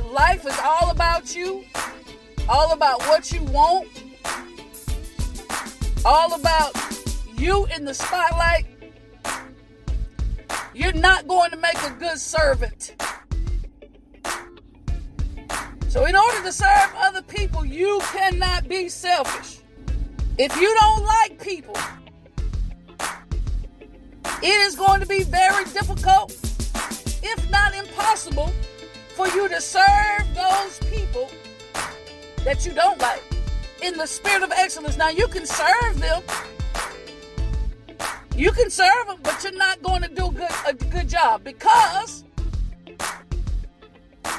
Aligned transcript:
where 0.00 0.12
life 0.12 0.46
is 0.46 0.58
all 0.62 0.90
about 0.90 1.34
you, 1.34 1.64
all 2.48 2.72
about 2.72 3.00
what 3.02 3.32
you 3.32 3.42
want, 3.44 3.88
all 6.04 6.34
about 6.34 6.72
you 7.36 7.66
in 7.74 7.84
the 7.84 7.94
spotlight, 7.94 8.66
you're 10.74 10.92
not 10.92 11.26
going 11.26 11.50
to 11.50 11.56
make 11.56 11.80
a 11.82 11.90
good 11.98 12.18
servant. 12.18 12.94
So, 15.88 16.04
in 16.04 16.14
order 16.14 16.42
to 16.44 16.52
serve 16.52 16.94
other 16.96 17.22
people, 17.22 17.64
you 17.64 18.00
cannot 18.12 18.68
be 18.68 18.88
selfish. 18.88 19.58
If 20.38 20.54
you 20.56 20.74
don't 20.80 21.04
like 21.04 21.42
people, 21.42 21.76
it 24.42 24.60
is 24.62 24.76
going 24.76 25.00
to 25.00 25.06
be 25.06 25.24
very 25.24 25.64
difficult, 25.64 26.30
if 27.22 27.50
not 27.50 27.74
impossible, 27.74 28.52
for 29.20 29.28
you 29.36 29.50
to 29.50 29.60
serve 29.60 30.34
those 30.34 30.78
people 30.90 31.28
that 32.42 32.64
you 32.64 32.72
don't 32.72 32.98
like 33.00 33.22
in 33.82 33.94
the 33.98 34.06
spirit 34.06 34.42
of 34.42 34.50
excellence. 34.50 34.96
Now, 34.96 35.10
you 35.10 35.28
can 35.28 35.44
serve 35.44 36.00
them. 36.00 36.22
You 38.34 38.50
can 38.52 38.70
serve 38.70 39.08
them, 39.08 39.18
but 39.22 39.44
you're 39.44 39.52
not 39.52 39.82
going 39.82 40.00
to 40.00 40.08
do 40.08 40.30
good, 40.30 40.48
a 40.66 40.72
good 40.72 41.06
job 41.06 41.44
because 41.44 42.24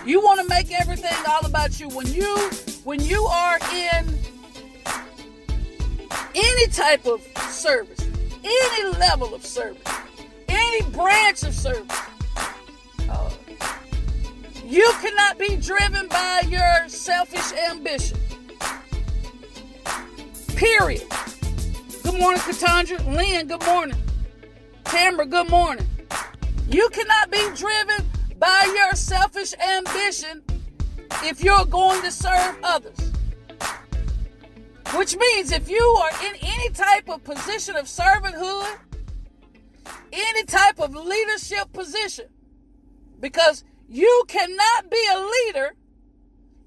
you 0.04 0.20
want 0.20 0.42
to 0.42 0.48
make 0.48 0.72
everything 0.72 1.16
all 1.30 1.46
about 1.46 1.80
you. 1.80 1.88
When 1.90 2.08
you 2.08 2.36
when 2.84 3.02
you 3.02 3.24
are 3.26 3.60
in 3.72 4.18
any 6.34 6.68
type 6.72 7.06
of 7.06 7.22
service, 7.52 8.00
any 8.44 8.98
level 8.98 9.36
of 9.36 9.46
service, 9.46 9.84
any 10.48 10.82
branch 10.90 11.44
of 11.44 11.54
service, 11.54 11.96
you 14.72 14.90
cannot 15.02 15.38
be 15.38 15.58
driven 15.58 16.08
by 16.08 16.44
your 16.48 16.88
selfish 16.88 17.52
ambition. 17.70 18.18
Period. 20.56 21.04
Good 22.04 22.18
morning, 22.18 22.42
Katandra. 22.42 23.06
Lynn, 23.14 23.48
good 23.48 23.66
morning. 23.66 23.98
Tamara, 24.86 25.26
good 25.26 25.50
morning. 25.50 25.86
You 26.70 26.88
cannot 26.90 27.30
be 27.30 27.46
driven 27.54 28.06
by 28.40 28.72
your 28.74 28.96
selfish 28.96 29.54
ambition 29.56 30.42
if 31.24 31.44
you're 31.44 31.66
going 31.66 32.02
to 32.04 32.12
serve 32.12 32.58
others. 32.64 33.12
Which 34.96 35.18
means 35.18 35.52
if 35.52 35.70
you 35.70 35.84
are 35.84 36.12
in 36.28 36.36
any 36.42 36.70
type 36.70 37.10
of 37.10 37.26
position 37.26 37.76
of 37.76 37.88
servanthood, 37.88 38.78
any 40.14 40.44
type 40.46 40.80
of 40.80 40.96
leadership 40.96 41.74
position, 41.74 42.28
because 43.20 43.66
you 43.92 44.24
cannot 44.30 44.90
be 44.90 45.06
a 45.14 45.20
leader 45.20 45.76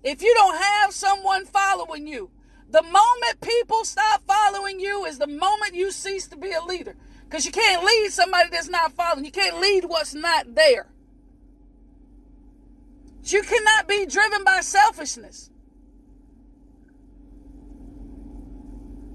if 0.02 0.22
you 0.22 0.34
don't 0.34 0.62
have 0.62 0.92
someone 0.92 1.46
following 1.46 2.06
you. 2.06 2.30
The 2.68 2.82
moment 2.82 3.40
people 3.40 3.84
stop 3.84 4.22
following 4.26 4.78
you 4.78 5.06
is 5.06 5.18
the 5.18 5.26
moment 5.26 5.74
you 5.74 5.90
cease 5.90 6.26
to 6.28 6.36
be 6.36 6.52
a 6.52 6.62
leader. 6.62 6.96
Because 7.24 7.46
you 7.46 7.52
can't 7.52 7.82
lead 7.82 8.10
somebody 8.10 8.50
that's 8.50 8.68
not 8.68 8.92
following. 8.92 9.24
You 9.24 9.30
can't 9.30 9.58
lead 9.58 9.86
what's 9.86 10.12
not 10.12 10.54
there. 10.54 10.88
You 13.24 13.40
cannot 13.40 13.88
be 13.88 14.04
driven 14.04 14.44
by 14.44 14.60
selfishness. 14.60 15.50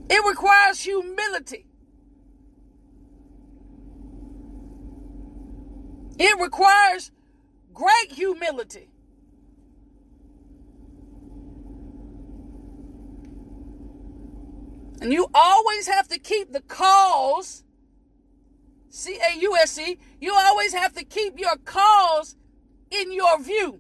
It 0.10 0.26
requires 0.28 0.82
humility. 0.82 1.68
It 6.18 6.40
requires 6.40 7.12
great 7.80 8.12
humility. 8.12 8.90
And 15.02 15.14
you 15.14 15.28
always 15.34 15.88
have 15.88 16.10
to 16.10 16.20
keep 16.20 16.52
the 16.52 16.60
cause, 16.60 17.64
C 18.90 19.18
A 19.26 19.40
U 19.40 19.56
S 19.56 19.80
E, 19.80 19.98
you 20.20 20.34
always 20.36 20.74
have 20.74 20.92
to 20.96 21.06
keep 21.06 21.40
your 21.40 21.56
cause 21.64 22.36
in 22.92 23.14
your 23.14 23.42
view. 23.42 23.80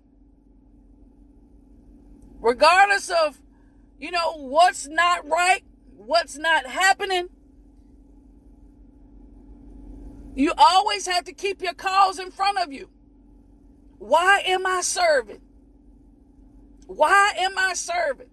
Regardless 2.39 3.09
of, 3.09 3.41
you 3.99 4.11
know, 4.11 4.37
what's 4.37 4.87
not 4.87 5.27
right, 5.27 5.63
what's 5.97 6.37
not 6.37 6.67
happening, 6.67 7.27
you 10.35 10.53
always 10.57 11.05
have 11.05 11.25
to 11.25 11.33
keep 11.33 11.61
your 11.61 11.73
cause 11.73 12.17
in 12.17 12.31
front 12.31 12.59
of 12.59 12.71
you. 12.71 12.87
Why 13.99 14.41
am 14.47 14.65
I 14.65 14.81
serving? 14.81 15.41
Why 16.87 17.33
am 17.37 17.57
I 17.57 17.73
serving? 17.73 18.29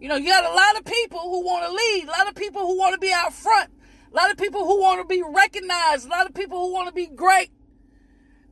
You 0.00 0.08
know, 0.08 0.16
you 0.16 0.28
got 0.28 0.44
a 0.44 0.54
lot 0.54 0.76
of 0.78 0.84
people 0.84 1.20
who 1.20 1.44
want 1.44 1.66
to 1.66 1.72
lead, 1.72 2.04
a 2.04 2.10
lot 2.10 2.28
of 2.28 2.34
people 2.34 2.62
who 2.62 2.78
want 2.78 2.94
to 2.94 3.00
be 3.00 3.12
out 3.12 3.32
front, 3.32 3.70
a 4.12 4.16
lot 4.16 4.30
of 4.30 4.36
people 4.36 4.64
who 4.64 4.80
want 4.80 5.00
to 5.00 5.06
be 5.06 5.22
recognized, 5.22 6.06
a 6.06 6.08
lot 6.08 6.26
of 6.26 6.34
people 6.34 6.58
who 6.58 6.72
want 6.72 6.88
to 6.88 6.94
be 6.94 7.06
great, 7.06 7.50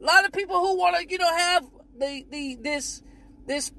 a 0.00 0.04
lot 0.04 0.24
of 0.24 0.32
people 0.32 0.58
who 0.58 0.76
want 0.76 0.96
to, 0.96 1.08
you 1.08 1.18
know, 1.18 1.34
have 1.34 1.64
the 1.98 2.26
the 2.30 2.56
this 2.60 3.02
this 3.46 3.72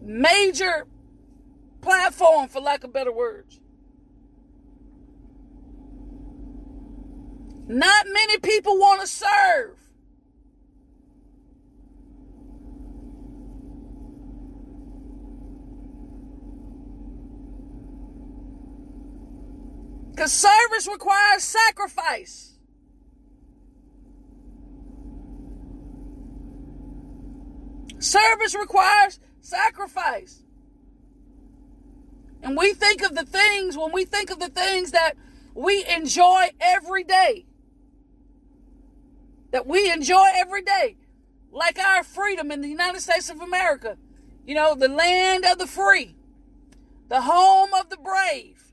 major 0.00 0.86
platform, 1.82 2.48
for 2.48 2.60
lack 2.60 2.84
of 2.84 2.92
better 2.92 3.12
words. 3.12 3.60
Not 7.68 8.06
many 8.12 8.38
people 8.38 8.78
want 8.78 9.00
to 9.00 9.06
serve. 9.06 9.76
Because 20.10 20.32
service 20.32 20.88
requires 20.88 21.42
sacrifice. 21.42 22.54
Service 27.98 28.54
requires 28.54 29.18
sacrifice. 29.40 30.42
And 32.42 32.56
we 32.56 32.72
think 32.74 33.02
of 33.02 33.14
the 33.14 33.24
things, 33.24 33.76
when 33.76 33.92
we 33.92 34.04
think 34.04 34.30
of 34.30 34.38
the 34.38 34.48
things 34.48 34.92
that 34.92 35.14
we 35.54 35.84
enjoy 35.86 36.50
every 36.60 37.02
day, 37.02 37.46
that 39.50 39.66
we 39.66 39.90
enjoy 39.90 40.26
every 40.34 40.62
day, 40.62 40.96
like 41.50 41.78
our 41.78 42.02
freedom 42.02 42.50
in 42.50 42.60
the 42.60 42.68
United 42.68 43.00
States 43.00 43.30
of 43.30 43.40
America, 43.40 43.96
you 44.46 44.54
know, 44.54 44.74
the 44.74 44.88
land 44.88 45.44
of 45.44 45.58
the 45.58 45.66
free, 45.66 46.14
the 47.08 47.22
home 47.22 47.70
of 47.74 47.88
the 47.88 47.96
brave, 47.96 48.72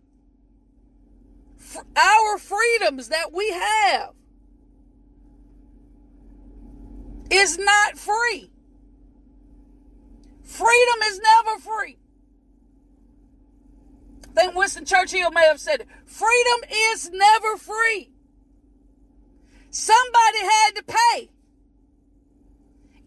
our 1.96 2.38
freedoms 2.38 3.10
that 3.10 3.32
we 3.34 3.50
have 3.52 4.12
is 7.32 7.58
not 7.58 7.98
free. 7.98 8.52
Freedom 10.44 11.02
is 11.06 11.20
never 11.20 11.60
free. 11.60 11.98
I 14.36 14.42
think 14.42 14.56
Winston 14.56 14.86
Churchill 14.86 15.32
may 15.32 15.46
have 15.46 15.60
said 15.60 15.82
it. 15.82 15.88
Freedom 16.06 16.70
is 16.72 17.10
never 17.12 17.58
free. 17.58 18.13
Somebody 19.74 20.38
had 20.38 20.76
to 20.76 20.84
pay. 20.84 21.30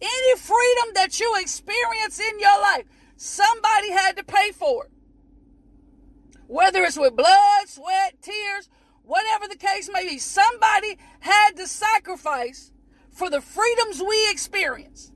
Any 0.03 0.37
freedom 0.37 0.95
that 0.95 1.21
you 1.21 1.33
experience 1.41 2.19
in 2.19 2.41
your 2.41 2.61
life, 2.61 2.87
somebody 3.15 3.93
had 3.93 4.17
to 4.17 4.25
pay 4.25 4.51
for 4.51 4.87
it. 4.87 4.91
Whether 6.49 6.83
it's 6.83 6.99
with 6.99 7.15
blood, 7.15 7.69
sweat, 7.69 8.21
tears, 8.21 8.69
whatever 9.05 9.47
the 9.47 9.57
case 9.57 9.89
may 9.93 10.09
be, 10.09 10.19
somebody 10.19 10.99
had 11.21 11.53
to 11.53 11.69
sacrifice 11.69 12.73
for 13.13 13.31
the 13.31 13.41
freedoms 13.41 14.03
we 14.03 14.29
experience. 14.29 15.13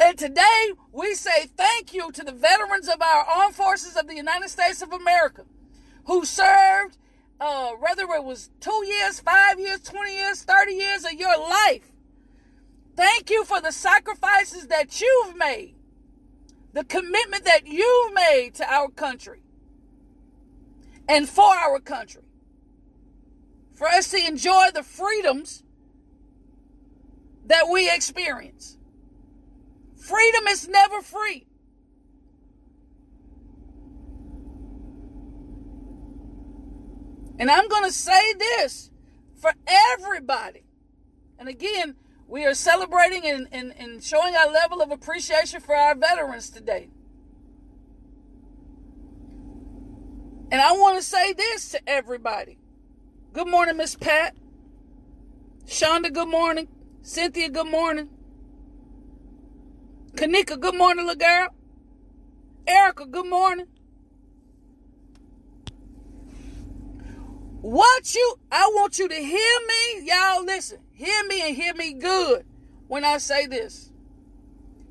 And 0.00 0.18
today 0.18 0.72
we 0.90 1.14
say 1.14 1.46
thank 1.56 1.94
you 1.94 2.10
to 2.10 2.24
the 2.24 2.32
veterans 2.32 2.88
of 2.88 3.00
our 3.00 3.24
armed 3.24 3.54
forces 3.54 3.96
of 3.96 4.08
the 4.08 4.16
United 4.16 4.48
States 4.48 4.82
of 4.82 4.92
America 4.92 5.44
who 6.06 6.24
served 6.24 6.98
uh, 7.40 7.72
whether 7.72 8.02
it 8.02 8.24
was 8.24 8.50
two 8.60 8.84
years, 8.86 9.20
five 9.20 9.58
years, 9.58 9.80
20 9.80 10.14
years, 10.14 10.42
30 10.42 10.72
years 10.72 11.04
of 11.04 11.12
your 11.12 11.36
life. 11.38 11.90
Thank 12.96 13.30
you 13.30 13.44
for 13.44 13.60
the 13.60 13.72
sacrifices 13.72 14.68
that 14.68 15.00
you've 15.00 15.36
made, 15.36 15.74
the 16.72 16.84
commitment 16.84 17.44
that 17.44 17.66
you've 17.66 18.14
made 18.14 18.54
to 18.54 18.72
our 18.72 18.88
country 18.88 19.40
and 21.08 21.28
for 21.28 21.54
our 21.54 21.80
country, 21.80 22.22
for 23.74 23.88
us 23.88 24.10
to 24.12 24.18
enjoy 24.18 24.68
the 24.72 24.82
freedoms 24.82 25.64
that 27.46 27.68
we 27.68 27.92
experience. 27.92 28.78
Freedom 29.96 30.46
is 30.46 30.68
never 30.68 31.02
free. 31.02 31.46
And 37.38 37.50
I'm 37.50 37.68
going 37.68 37.84
to 37.84 37.92
say 37.92 38.32
this 38.34 38.90
for 39.34 39.52
everybody. 39.66 40.64
And 41.38 41.48
again, 41.48 41.96
we 42.28 42.44
are 42.46 42.54
celebrating 42.54 43.26
and, 43.26 43.48
and, 43.52 43.74
and 43.76 44.02
showing 44.02 44.34
our 44.34 44.50
level 44.50 44.80
of 44.80 44.90
appreciation 44.90 45.60
for 45.60 45.74
our 45.74 45.94
veterans 45.94 46.50
today. 46.50 46.90
And 50.50 50.60
I 50.60 50.72
want 50.72 50.96
to 50.96 51.02
say 51.02 51.32
this 51.32 51.70
to 51.70 51.80
everybody. 51.88 52.58
Good 53.32 53.48
morning, 53.48 53.76
Miss 53.76 53.96
Pat. 53.96 54.36
Shonda, 55.66 56.12
good 56.12 56.28
morning. 56.28 56.68
Cynthia, 57.02 57.48
good 57.48 57.66
morning. 57.66 58.08
Kanika, 60.12 60.58
good 60.60 60.76
morning, 60.76 61.06
little 61.06 61.18
girl. 61.18 61.48
Erica, 62.66 63.06
good 63.06 63.26
morning. 63.26 63.66
What 67.64 68.14
you, 68.14 68.38
I 68.52 68.70
want 68.74 68.98
you 68.98 69.08
to 69.08 69.14
hear 69.14 69.58
me. 69.66 70.06
Y'all 70.06 70.44
listen. 70.44 70.80
Hear 70.92 71.24
me 71.24 71.40
and 71.40 71.56
hear 71.56 71.72
me 71.72 71.94
good 71.94 72.44
when 72.88 73.06
I 73.06 73.16
say 73.16 73.46
this. 73.46 73.90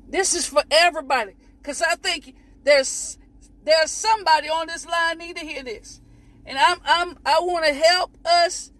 This 0.08 0.34
is 0.34 0.48
for 0.48 0.64
everybody. 0.72 1.36
Because 1.58 1.82
I 1.82 1.94
think 1.94 2.34
there's 2.64 3.16
there's 3.62 3.92
somebody 3.92 4.48
on 4.48 4.66
this 4.66 4.84
line 4.88 5.18
need 5.18 5.36
to 5.36 5.46
hear 5.46 5.62
this. 5.62 6.00
And 6.44 6.58
I'm 6.58 6.78
I'm 6.84 7.16
I 7.24 7.38
want 7.42 7.64
to 7.64 7.72
help 7.72 8.18
us 8.24 8.72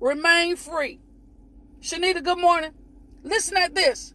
remain 0.00 0.56
free. 0.56 1.02
Shanita, 1.82 2.24
good 2.24 2.40
morning. 2.40 2.70
Listen 3.22 3.58
at 3.58 3.74
this. 3.74 4.14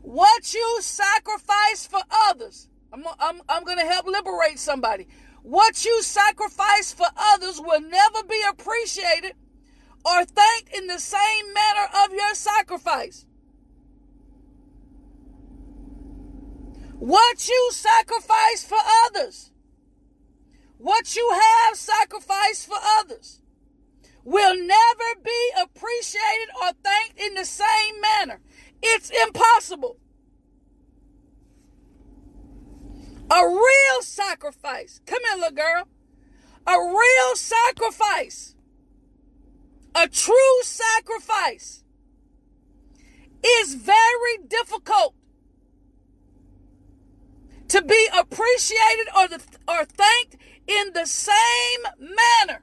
What 0.00 0.54
you 0.54 0.78
sacrifice 0.80 1.86
for 1.86 2.00
others. 2.30 2.70
I'm, 2.94 3.04
I'm, 3.18 3.40
I'm 3.48 3.64
going 3.64 3.78
to 3.78 3.84
help 3.84 4.06
liberate 4.06 4.58
somebody. 4.58 5.08
What 5.44 5.84
you 5.84 6.02
sacrifice 6.02 6.94
for 6.94 7.06
others 7.34 7.60
will 7.60 7.82
never 7.82 8.22
be 8.26 8.42
appreciated 8.48 9.34
or 10.02 10.24
thanked 10.24 10.74
in 10.74 10.86
the 10.86 10.98
same 10.98 11.52
manner 11.52 11.86
of 12.02 12.14
your 12.14 12.34
sacrifice. 12.34 13.26
What 16.98 17.46
you 17.46 17.68
sacrifice 17.72 18.64
for 18.64 18.78
others, 19.04 19.50
what 20.78 21.14
you 21.14 21.30
have 21.30 21.76
sacrificed 21.76 22.66
for 22.66 22.78
others, 23.00 23.42
will 24.24 24.56
never 24.56 25.20
be 25.22 25.50
appreciated 25.62 26.48
or 26.62 26.70
thanked 26.82 27.20
in 27.20 27.34
the 27.34 27.44
same 27.44 28.00
manner. 28.00 28.40
It's 28.82 29.10
impossible. 29.10 29.98
A 33.30 33.46
real 33.46 34.02
sacrifice. 34.02 35.00
Come 35.06 35.22
here, 35.24 35.36
little 35.36 35.56
girl. 35.56 35.88
A 36.66 36.78
real 36.78 37.36
sacrifice. 37.36 38.54
A 39.94 40.08
true 40.08 40.62
sacrifice 40.62 41.84
is 43.44 43.74
very 43.74 44.38
difficult 44.46 45.14
to 47.68 47.82
be 47.82 48.08
appreciated 48.16 49.08
or, 49.16 49.28
the, 49.28 49.42
or 49.68 49.84
thanked 49.84 50.36
in 50.66 50.92
the 50.92 51.06
same 51.06 51.82
manner 51.98 52.62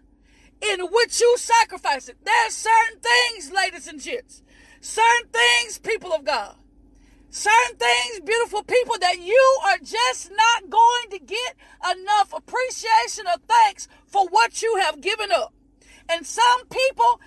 in 0.62 0.80
which 0.92 1.20
you 1.20 1.36
sacrifice 1.38 2.08
it. 2.08 2.18
There 2.24 2.48
are 2.48 2.52
certain 2.52 3.00
things, 3.00 3.52
ladies 3.52 3.88
and 3.88 4.00
gents, 4.00 4.42
certain 4.80 5.30
things, 5.30 5.80
people 5.80 6.14
of 6.14 6.24
God, 6.24 6.56
certain 7.32 7.78
things, 7.78 8.20
beautiful 8.24 8.64
people, 8.64 8.96
that 9.00 9.20
you 9.20 9.60
are 9.66 9.78
just 9.78 10.32
not 10.32 10.70
going 10.70 11.10
to 11.12 11.20
get 11.20 11.56
enough 11.90 12.34
appreciation 12.34 13.26
or 13.26 13.40
thanks 13.48 13.88
for 14.06 14.28
what 14.28 14.62
you 14.62 14.76
have 14.82 15.02
given 15.02 15.32
up. 15.32 15.54
And 16.10 16.26
some 16.26 16.68
people 16.70 17.20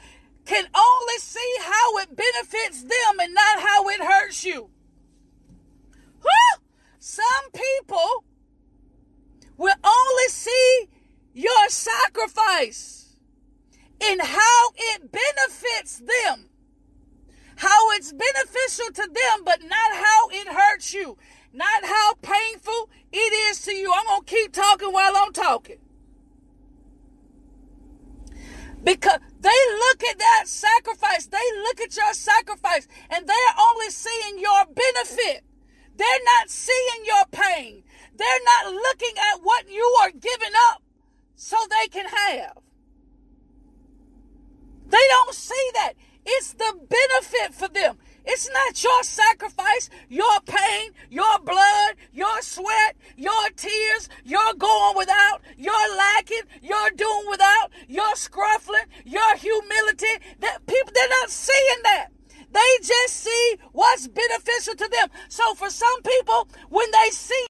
can 0.44 0.66
only 0.74 1.18
see 1.18 1.54
how 1.62 1.98
it 1.98 2.14
benefits 2.14 2.82
them 2.82 3.20
and 3.20 3.34
not 3.34 3.60
how 3.60 3.88
it 3.88 4.00
hurts 4.00 4.44
you. 4.44 4.70
Whew! 6.20 6.62
Some 6.98 7.50
people 7.52 8.24
will 9.56 9.74
only 9.82 10.28
see 10.28 10.88
your 11.32 11.68
sacrifice 11.68 13.16
in 14.00 14.18
how 14.20 14.70
it 14.76 15.10
benefits 15.10 15.98
them 15.98 16.50
how 17.56 17.90
it's 17.92 18.12
beneficial 18.12 18.86
to 18.94 19.02
them, 19.02 19.44
but 19.44 19.62
not 19.62 19.92
how 19.92 20.28
it 20.30 20.48
hurts 20.48 20.92
you, 20.92 21.16
not 21.52 21.84
how 21.84 22.14
painful 22.22 22.90
it 23.12 23.50
is 23.50 23.60
to 23.62 23.72
you. 23.72 23.92
I'm 23.92 24.06
going 24.06 24.24
to 24.24 24.34
keep 24.34 24.52
talking 24.52 24.92
while 24.92 25.12
I'm 25.16 25.32
talking. 25.32 25.78
Because 28.82 29.18
they 29.40 29.48
look 29.48 30.04
at 30.04 30.18
that 30.18 30.42
sacrifice, 30.46 31.26
they 31.26 31.38
look 31.62 31.80
at 31.80 31.96
your 31.96 32.12
sacrifice, 32.12 32.86
and 33.08 33.26
they're 33.26 33.54
only 33.58 33.90
seeing 33.90 34.38
your 34.38 34.66
benefit. 34.66 35.42
They're 35.96 36.24
not 36.36 36.50
seeing 36.50 37.04
your 37.06 37.24
pain. 37.30 37.84
They're 38.16 38.44
not 38.44 38.72
looking 38.72 39.16
at 39.32 39.40
what 39.42 39.70
you 39.70 39.96
are 40.02 40.10
giving 40.10 40.52
up 40.70 40.82
so 41.34 41.56
they 41.70 41.88
can 41.88 42.06
have. 42.06 42.58
They 44.86 45.06
don't 45.08 45.34
see 45.34 45.70
that. 45.74 45.94
It's 46.26 46.52
the 46.54 46.72
benefit 46.88 47.54
for 47.54 47.68
them. 47.68 47.98
It's 48.26 48.48
not 48.50 48.82
your 48.82 49.02
sacrifice, 49.02 49.90
your 50.08 50.40
pain, 50.46 50.92
your 51.10 51.38
blood, 51.44 51.96
your 52.12 52.40
sweat, 52.40 52.96
your 53.16 53.50
tears, 53.54 54.08
your 54.24 54.54
going 54.54 54.96
without, 54.96 55.42
your 55.58 55.96
lacking, 55.96 56.42
your 56.62 56.90
doing 56.96 57.26
without, 57.28 57.70
your 57.86 58.14
scruffling, 58.14 58.86
your 59.04 59.36
humility. 59.36 60.06
That 60.40 60.66
people 60.66 60.92
they're 60.94 61.08
not 61.20 61.28
seeing 61.28 61.82
that. 61.82 62.08
They 62.50 62.78
just 62.78 63.16
see 63.16 63.56
what's 63.72 64.08
beneficial 64.08 64.74
to 64.76 64.88
them. 64.88 65.08
So 65.28 65.54
for 65.54 65.68
some 65.68 66.02
people, 66.02 66.48
when 66.70 66.90
they 66.92 67.10
see 67.10 67.46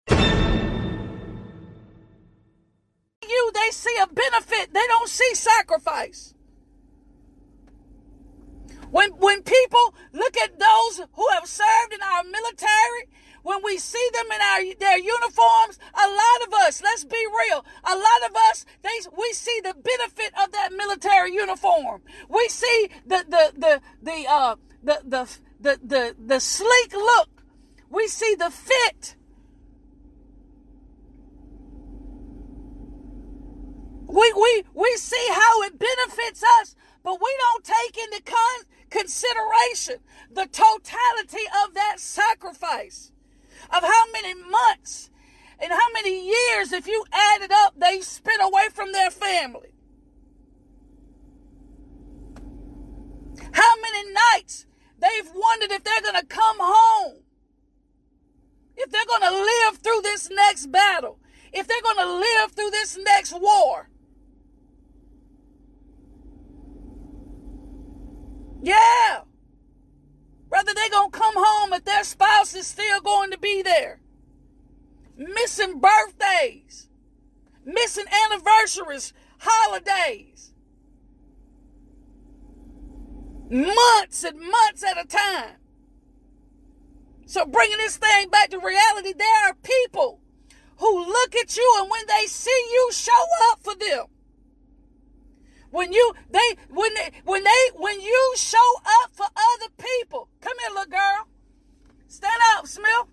you, 3.29 3.51
they 3.55 3.71
see 3.71 3.97
a 4.03 4.07
benefit. 4.07 4.73
They 4.73 4.87
don't 4.89 5.09
see 5.09 5.35
sacrifice. 5.35 6.34
When, 8.95 9.11
when 9.19 9.43
people 9.43 9.93
look 10.13 10.37
at 10.37 10.57
those 10.57 11.03
who 11.15 11.29
have 11.33 11.49
served 11.49 11.93
in 11.93 12.01
our 12.01 12.23
military, 12.23 13.11
when 13.43 13.59
we 13.65 13.77
see 13.77 14.09
them 14.13 14.27
in 14.33 14.41
our 14.41 14.75
their 14.79 14.99
uniforms, 14.99 15.81
a 15.95 16.07
lot 16.07 16.47
of 16.47 16.55
us, 16.65 16.81
let's 16.81 17.03
be 17.03 17.27
real, 17.27 17.67
a 17.83 17.97
lot 17.97 18.31
of 18.31 18.37
us, 18.51 18.65
they 18.83 18.97
we 19.19 19.33
see 19.33 19.61
the 19.65 19.75
benefit 19.75 20.33
of 20.41 20.53
that 20.53 20.73
military 20.73 21.33
uniform. 21.35 22.03
We 22.29 22.47
see 22.49 22.89
the 23.05 23.25
the 23.29 23.53
the 23.59 23.81
the 24.01 24.27
uh 24.31 24.55
the 24.85 25.01
the 25.05 25.39
the 25.61 25.81
the, 25.83 26.17
the 26.17 26.39
sleek 26.39 26.93
look. 26.93 27.43
We 27.91 28.07
see 28.07 28.37
the 28.39 28.51
fit. 28.51 29.17
We 34.07 34.33
we 34.33 34.63
we 34.73 34.95
see 34.99 35.27
how 35.33 35.63
it 35.63 35.81
benefits 35.81 36.45
us, 36.61 36.77
but 37.03 37.21
we 37.21 37.37
don't 37.41 37.65
take 37.65 37.99
into 37.99 38.23
con- 38.23 38.67
consideration 38.95 39.97
the 40.31 40.47
totality 40.47 41.45
of 41.65 41.75
that 41.75 41.97
sacrifice, 41.99 43.11
of 43.71 43.83
how 43.83 44.05
many 44.13 44.35
months 44.35 45.11
and 45.59 45.73
how 45.73 45.93
many 45.93 46.27
years, 46.27 46.73
if 46.73 46.87
you 46.87 47.05
add 47.13 47.43
it 47.43 47.51
up, 47.51 47.75
they 47.77 48.01
spent 48.01 48.41
away 48.43 48.69
from 48.73 48.93
their 48.93 49.11
family. 49.11 49.75
How 53.53 53.75
many 53.83 54.13
nights 54.13 54.67
they've 54.99 55.31
wondered 55.35 55.73
if 55.73 55.83
they're 55.83 56.01
going 56.01 56.21
to 56.21 56.27
come 56.27 56.57
home, 56.61 57.23
if 58.77 58.91
they're 58.91 59.07
going 59.07 59.23
to 59.23 59.37
live 59.37 59.79
through 59.79 60.03
this 60.03 60.31
next 60.31 60.71
battle, 60.71 61.19
if 61.53 61.67
they're 61.67 61.83
going 61.83 61.97
to 61.97 62.15
live 62.15 62.53
through 62.53 62.71
this 62.71 62.97
next 62.97 63.33
war. 63.33 63.89
Yeah. 68.65 69.21
Whether 70.49 70.73
they're 70.75 70.91
going 70.91 71.11
to 71.11 71.19
come 71.19 71.35
home 71.37 71.73
if 71.73 71.85
their 71.85 72.05
spouse 72.05 72.55
is 72.55 72.67
still 72.67 73.01
going 73.01 73.31
to 73.31 73.39
be 73.39 73.63
there. 73.63 74.01
Missing 75.17 75.81
birthdays, 75.81 76.89
missing 77.65 78.07
anniversaries, 78.27 79.13
holidays. 79.39 80.35
months 83.51 84.25
and 84.25 84.41
months 84.41 84.83
at 84.83 85.03
a 85.03 85.07
time. 85.07 85.57
So, 87.27 87.47
bringing 87.47 87.79
this 87.79 87.97
thing 87.97 88.29
back 88.29 88.51
to 88.51 88.59
reality, 88.59 89.13
there 89.17 89.49
are 89.49 89.55
people 89.63 90.21
who 90.79 91.07
look 91.07 91.35
at 91.37 91.57
you 91.57 91.77
and 91.81 91.91
when 91.91 92.07
they 92.07 92.27
see 92.27 92.69
you, 92.73 92.91
show 92.93 93.13
up 93.51 93.61
for 93.63 93.75
them. 93.75 94.07
When 95.75 95.93
you 95.93 96.15
they 96.31 96.57
when 96.71 96.95
they 96.95 97.11
when 97.25 97.43
they 97.43 97.63
when 97.75 98.01
you 98.01 98.33
show 98.37 98.77
up 99.03 99.11
for 99.13 99.27
other 99.27 99.73
people, 99.77 100.29
come 100.41 100.57
here, 100.61 100.71
little 100.71 100.89
girl. 100.89 101.27
Stand 102.07 102.41
up, 102.55 102.69
Smith. 102.69 103.09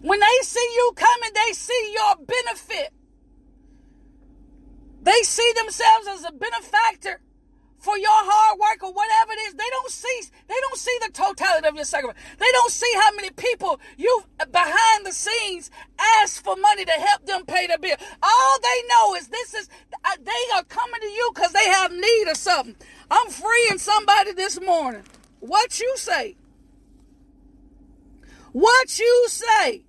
When 0.00 0.18
they 0.18 0.38
see 0.42 0.72
you 0.74 0.92
coming, 0.96 1.30
they 1.32 1.52
see 1.52 1.94
your 1.94 2.16
benefit. 2.26 2.92
They 5.02 5.22
see 5.22 5.52
themselves 5.54 6.08
as 6.08 6.24
a 6.24 6.32
benefactor 6.32 7.20
for 7.82 7.98
your 7.98 8.10
hard 8.14 8.60
work 8.60 8.82
or 8.82 8.92
whatever 8.94 9.32
it 9.32 9.48
is. 9.48 9.54
They 9.54 9.68
don't 9.70 9.90
see 9.90 10.30
they 10.48 10.54
don't 10.60 10.78
see 10.78 10.96
the 11.02 11.12
totality 11.12 11.66
of 11.66 11.74
your 11.74 11.84
sacrifice. 11.84 12.16
They 12.38 12.50
don't 12.52 12.70
see 12.70 12.90
how 12.94 13.14
many 13.16 13.30
people 13.30 13.80
you 13.96 14.22
behind 14.50 15.04
the 15.04 15.12
scenes 15.12 15.70
ask 15.98 16.42
for 16.42 16.54
money 16.56 16.84
to 16.84 16.92
help 16.92 17.26
them 17.26 17.44
pay 17.44 17.66
their 17.66 17.78
bill. 17.78 17.96
All 18.22 18.58
they 18.62 18.88
know 18.88 19.14
is 19.16 19.28
this 19.28 19.54
is 19.54 19.68
uh, 20.04 20.16
they 20.22 20.54
are 20.54 20.62
coming 20.64 21.00
to 21.00 21.06
you 21.06 21.30
because 21.34 21.52
they 21.52 21.68
have 21.68 21.90
need 21.92 22.28
of 22.30 22.36
something. 22.36 22.76
I'm 23.10 23.28
freeing 23.30 23.78
somebody 23.78 24.32
this 24.32 24.60
morning. 24.60 25.02
What 25.40 25.80
you 25.80 25.92
say? 25.96 26.36
What 28.52 28.98
you 28.98 29.26
say? 29.28 29.82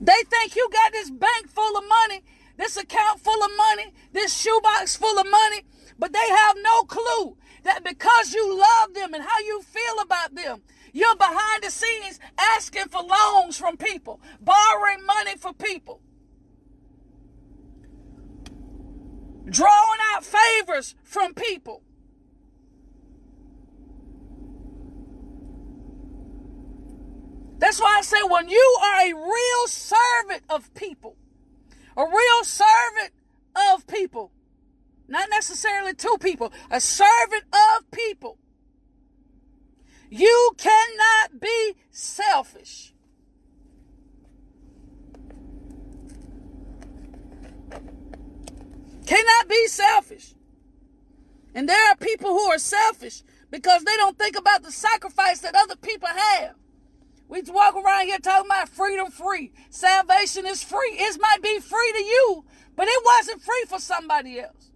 They 0.00 0.22
think 0.28 0.56
you 0.56 0.68
got 0.72 0.92
this 0.92 1.10
bank 1.10 1.48
full 1.48 1.78
of 1.78 1.84
money 1.88 2.24
this 2.56 2.76
account 2.76 3.20
full 3.20 3.42
of 3.42 3.50
money, 3.56 3.92
this 4.12 4.36
shoebox 4.36 4.96
full 4.96 5.18
of 5.18 5.30
money, 5.30 5.62
but 5.98 6.12
they 6.12 6.28
have 6.28 6.56
no 6.62 6.82
clue 6.84 7.36
that 7.64 7.82
because 7.82 8.32
you 8.32 8.58
love 8.58 8.94
them 8.94 9.14
and 9.14 9.22
how 9.22 9.38
you 9.40 9.62
feel 9.62 10.00
about 10.02 10.34
them, 10.34 10.62
you're 10.92 11.16
behind 11.16 11.62
the 11.62 11.70
scenes 11.70 12.20
asking 12.38 12.88
for 12.88 13.02
loans 13.02 13.58
from 13.58 13.76
people, 13.76 14.20
borrowing 14.40 15.04
money 15.04 15.36
for 15.36 15.52
people, 15.52 16.00
drawing 19.48 20.00
out 20.12 20.24
favors 20.24 20.94
from 21.02 21.34
people. 21.34 21.82
That's 27.58 27.80
why 27.80 27.96
I 27.98 28.02
say 28.02 28.22
when 28.22 28.48
you 28.48 28.78
are 28.82 29.00
a 29.06 29.14
real 29.14 29.66
servant 29.66 30.42
of 30.50 30.72
people, 30.74 31.16
a 31.96 32.04
real 32.04 32.44
servant 32.44 33.12
of 33.72 33.86
people. 33.86 34.30
Not 35.06 35.28
necessarily 35.30 35.94
to 35.94 36.16
people, 36.20 36.52
a 36.70 36.80
servant 36.80 37.44
of 37.52 37.90
people. 37.90 38.38
You 40.10 40.52
cannot 40.56 41.40
be 41.40 41.74
selfish. 41.90 42.94
Cannot 49.06 49.48
be 49.48 49.66
selfish. 49.66 50.34
And 51.54 51.68
there 51.68 51.90
are 51.90 51.96
people 51.96 52.30
who 52.30 52.50
are 52.50 52.58
selfish 52.58 53.22
because 53.50 53.84
they 53.84 53.96
don't 53.96 54.18
think 54.18 54.36
about 54.36 54.62
the 54.62 54.72
sacrifice 54.72 55.40
that 55.40 55.54
other 55.54 55.76
people 55.76 56.08
have. 56.08 56.54
We 57.34 57.42
walk 57.48 57.74
around 57.74 58.06
here 58.06 58.20
talking 58.20 58.46
about 58.46 58.68
freedom 58.68 59.10
free. 59.10 59.50
Salvation 59.68 60.46
is 60.46 60.62
free. 60.62 60.92
It 60.92 61.20
might 61.20 61.42
be 61.42 61.58
free 61.58 61.92
to 61.96 62.04
you, 62.04 62.44
but 62.76 62.86
it 62.86 63.02
wasn't 63.04 63.42
free 63.42 63.64
for 63.66 63.80
somebody 63.80 64.38
else. 64.38 64.70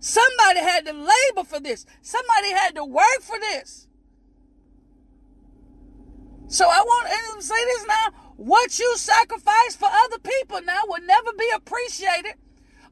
Somebody 0.00 0.58
had 0.58 0.84
to 0.86 0.92
labor 0.92 1.48
for 1.48 1.60
this. 1.60 1.86
Somebody 2.02 2.50
had 2.50 2.74
to 2.74 2.84
work 2.84 3.20
for 3.20 3.38
this. 3.38 3.86
So 6.48 6.68
I 6.68 6.80
want 6.80 7.36
to 7.36 7.42
say 7.46 7.64
this 7.66 7.86
now. 7.86 8.08
What 8.36 8.76
you 8.80 8.96
sacrifice 8.96 9.76
for 9.76 9.88
other 9.88 10.18
people 10.18 10.60
now 10.60 10.80
will 10.88 11.06
never 11.06 11.30
be 11.38 11.48
appreciated 11.54 12.34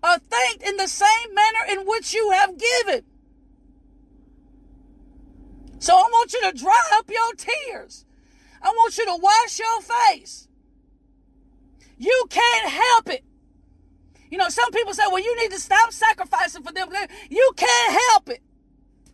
or 0.05 0.19
thanked 0.31 0.63
in 0.63 0.77
the 0.77 0.87
same 0.87 1.35
manner 1.35 1.65
in 1.69 1.81
which 1.85 2.15
you 2.15 2.31
have 2.31 2.57
given. 2.57 3.03
So 5.81 5.95
I 5.97 6.03
want 6.03 6.33
you 6.33 6.43
to 6.43 6.57
dry 6.57 6.83
up 6.95 7.11
your 7.11 7.35
tears. 7.35 8.05
I 8.63 8.69
want 8.69 8.97
you 8.97 9.05
to 9.07 9.19
wash 9.21 9.59
your 9.59 9.81
face. 9.81 10.49
You 11.99 12.25
can't 12.31 12.71
help 12.71 13.11
it. 13.11 13.25
You 14.31 14.39
know, 14.39 14.49
some 14.49 14.71
people 14.73 14.95
say, 14.95 15.03
well, 15.09 15.23
you 15.23 15.37
need 15.41 15.51
to 15.51 15.61
stop 15.61 15.93
sacrificing 15.93 16.63
for 16.63 16.73
them. 16.73 16.89
You 17.29 17.53
can't 17.57 18.01
help 18.11 18.31
it. 18.31 18.43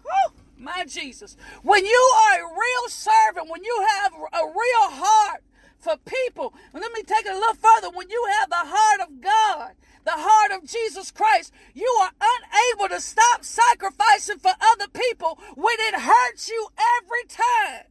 Whew, 0.03 0.41
my 0.57 0.85
Jesus. 0.85 1.37
When 1.63 1.85
you 1.85 2.13
are 2.29 2.41
a 2.41 2.53
real 2.53 2.89
servant, 2.89 3.51
when 3.51 3.65
you 3.65 3.87
have 4.01 4.13
a 4.15 4.47
real 4.47 4.91
heart 4.91 5.43
for 5.79 5.97
people, 5.97 6.55
let 6.73 6.93
me 6.93 7.03
take 7.03 7.27
it 7.27 7.33
a 7.33 7.39
little 7.39 7.55
further, 7.55 7.91
when 7.91 8.09
you 8.11 8.29
have 8.41 8.51
the 8.51 8.57
heart 8.59 9.01
of 9.09 9.21
God, 9.21 9.73
the 10.05 10.13
heart 10.13 10.53
of 10.53 10.69
Jesus 10.69 11.11
Christ, 11.11 11.53
you 11.75 11.87
are 12.01 12.13
unable 12.21 12.95
to 12.95 13.01
stop 13.01 13.45
sacrificing 13.45 14.39
for 14.39 14.53
other 14.61 14.89
people 14.89 15.39
when 15.55 15.77
it 15.81 15.95
hurts 16.01 16.49
you 16.49 16.69
every 16.99 17.25
time. 17.29 17.87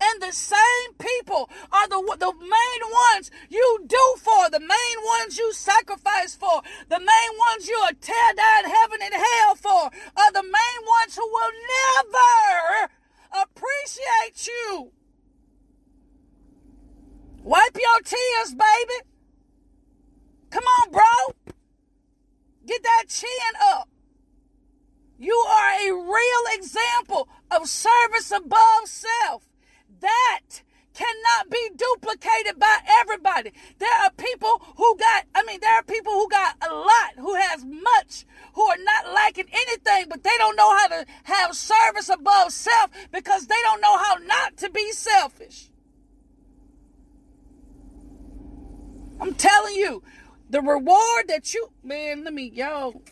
And 0.00 0.22
the 0.22 0.32
same 0.32 0.94
people 0.98 1.48
are 2.14 2.32
the, 2.32 2.32
main 2.38 2.92
ones 3.12 3.30
you 3.48 3.84
do 3.86 4.14
for, 4.18 4.50
the 4.50 4.60
main 4.60 5.04
ones 5.18 5.38
you 5.38 5.52
sacrifice 5.52 6.34
for, 6.34 6.62
the 6.88 6.98
main 6.98 7.38
ones 7.50 7.68
you 7.68 7.88
tear 8.00 8.34
down 8.36 8.64
heaven 8.64 8.98
and 9.02 9.14
hell 9.14 9.54
for, 9.54 9.90
are 10.16 10.32
the 10.32 10.42
main 10.42 10.86
ones 10.86 11.16
who 11.16 11.26
will 11.26 11.52
never 12.06 12.92
appreciate 13.42 14.46
you. 14.46 14.92
Wipe 17.42 17.76
your 17.76 18.00
tears, 18.02 18.54
baby. 18.54 19.10
Come 20.50 20.64
on, 20.64 20.92
bro. 20.92 21.54
Get 22.66 22.82
that 22.82 23.04
chin 23.08 23.28
up. 23.60 23.88
You 25.18 25.34
are 25.34 25.72
a 25.72 25.92
real 25.92 26.58
example 26.58 27.28
of 27.50 27.68
service 27.68 28.30
above 28.30 28.86
self. 28.86 29.48
That 30.00 30.62
cannot 30.94 31.50
be 31.50 31.70
duplicated 31.76 32.58
by 32.58 32.78
everybody. 33.00 33.52
There 33.78 33.92
are 34.02 34.10
people 34.10 34.62
who 34.76 34.96
got, 34.96 35.24
I 35.34 35.42
mean, 35.44 35.60
there 35.60 35.74
are 35.74 35.82
people 35.82 36.12
who 36.12 36.28
got 36.28 36.56
a 36.62 36.72
lot, 36.72 37.12
who 37.18 37.34
has 37.34 37.64
much, 37.64 38.24
who 38.54 38.62
are 38.62 38.78
not 38.78 39.12
lacking 39.12 39.48
anything, 39.52 40.06
but 40.08 40.22
they 40.22 40.36
don't 40.38 40.56
know 40.56 40.76
how 40.76 40.88
to 40.88 41.06
have 41.24 41.54
service 41.54 42.08
above 42.08 42.52
self 42.52 42.90
because 43.12 43.46
they 43.46 43.60
don't 43.62 43.80
know 43.80 43.98
how 43.98 44.14
not 44.24 44.56
to 44.58 44.70
be 44.70 44.92
selfish. 44.92 45.68
I'm 49.20 49.34
telling 49.34 49.74
you, 49.74 50.02
the 50.50 50.60
reward 50.60 51.28
that 51.28 51.54
you, 51.54 51.70
man, 51.82 52.24
let 52.24 52.34
me, 52.34 52.50
yo, 52.54 53.02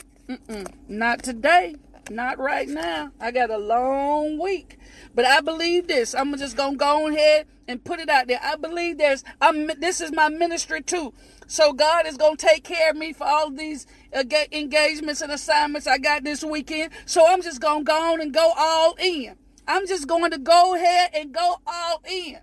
not 0.89 1.23
today. 1.23 1.77
Not 2.11 2.39
right 2.39 2.69
now. 2.69 3.13
I 3.21 3.31
got 3.31 3.51
a 3.51 3.59
long 3.59 4.37
week. 4.39 4.77
But 5.15 5.25
I 5.25 5.41
believe 5.41 5.87
this. 5.87 6.15
I'm 6.15 6.37
just 6.37 6.57
going 6.57 6.73
to 6.73 6.77
go 6.77 7.09
ahead 7.09 7.47
and 7.73 7.83
put 7.83 7.99
it 7.99 8.09
out 8.09 8.29
there. 8.29 8.39
I 8.41 8.57
believe 8.57 8.99
there's, 8.99 9.25
I'm, 9.41 9.67
this 9.81 10.01
is 10.01 10.13
my 10.13 10.29
ministry 10.29 10.83
too. 10.83 11.13
So 11.49 11.73
God 11.73 12.07
is 12.07 12.17
going 12.17 12.37
to 12.37 12.47
take 12.47 12.63
care 12.63 12.91
of 12.91 12.97
me 12.97 13.13
for 13.13 13.27
all 13.27 13.51
these 13.51 13.87
uh, 14.15 14.23
engagements 14.53 15.21
and 15.21 15.33
assignments 15.33 15.87
I 15.89 15.99
got 15.99 16.23
this 16.23 16.45
weekend. 16.45 16.93
So 17.07 17.27
I'm 17.27 17.43
just 17.43 17.61
going 17.61 17.81
to 17.81 17.85
go 17.85 18.13
on 18.13 18.21
and 18.21 18.33
go 18.33 18.53
all 18.57 18.95
in. 19.01 19.37
I'm 19.67 19.87
just 19.87 20.07
going 20.07 20.31
to 20.31 20.39
go 20.39 20.75
ahead 20.75 21.11
and 21.15 21.33
go 21.33 21.57
all 21.67 22.03
in. 22.09 22.39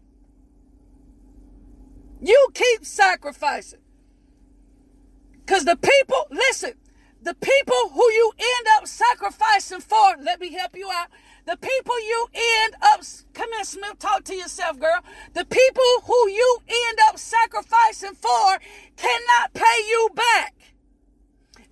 You 2.21 2.49
keep 2.53 2.85
sacrificing. 2.85 3.79
Because 5.45 5.65
the 5.65 5.77
people, 5.77 6.27
listen, 6.31 6.73
the 7.21 7.33
people 7.35 7.89
who 7.93 8.03
you 8.11 8.31
end 8.39 8.67
up 8.77 8.87
sacrificing 8.87 9.81
for, 9.81 10.15
let 10.21 10.39
me 10.39 10.53
help 10.53 10.75
you 10.75 10.89
out. 10.91 11.07
The 11.49 11.57
people 11.57 11.99
you 11.99 12.27
end 12.35 12.75
up, 12.79 13.01
come 13.33 13.51
here, 13.53 13.63
Smith, 13.63 13.97
talk 13.97 14.23
to 14.25 14.35
yourself, 14.35 14.79
girl. 14.79 15.03
The 15.33 15.45
people 15.45 15.91
who 16.03 16.29
you 16.29 16.59
end 16.67 16.99
up 17.07 17.17
sacrificing 17.17 18.13
for 18.13 18.59
cannot 18.95 19.55
pay 19.55 19.79
you 19.87 20.09
back. 20.13 20.53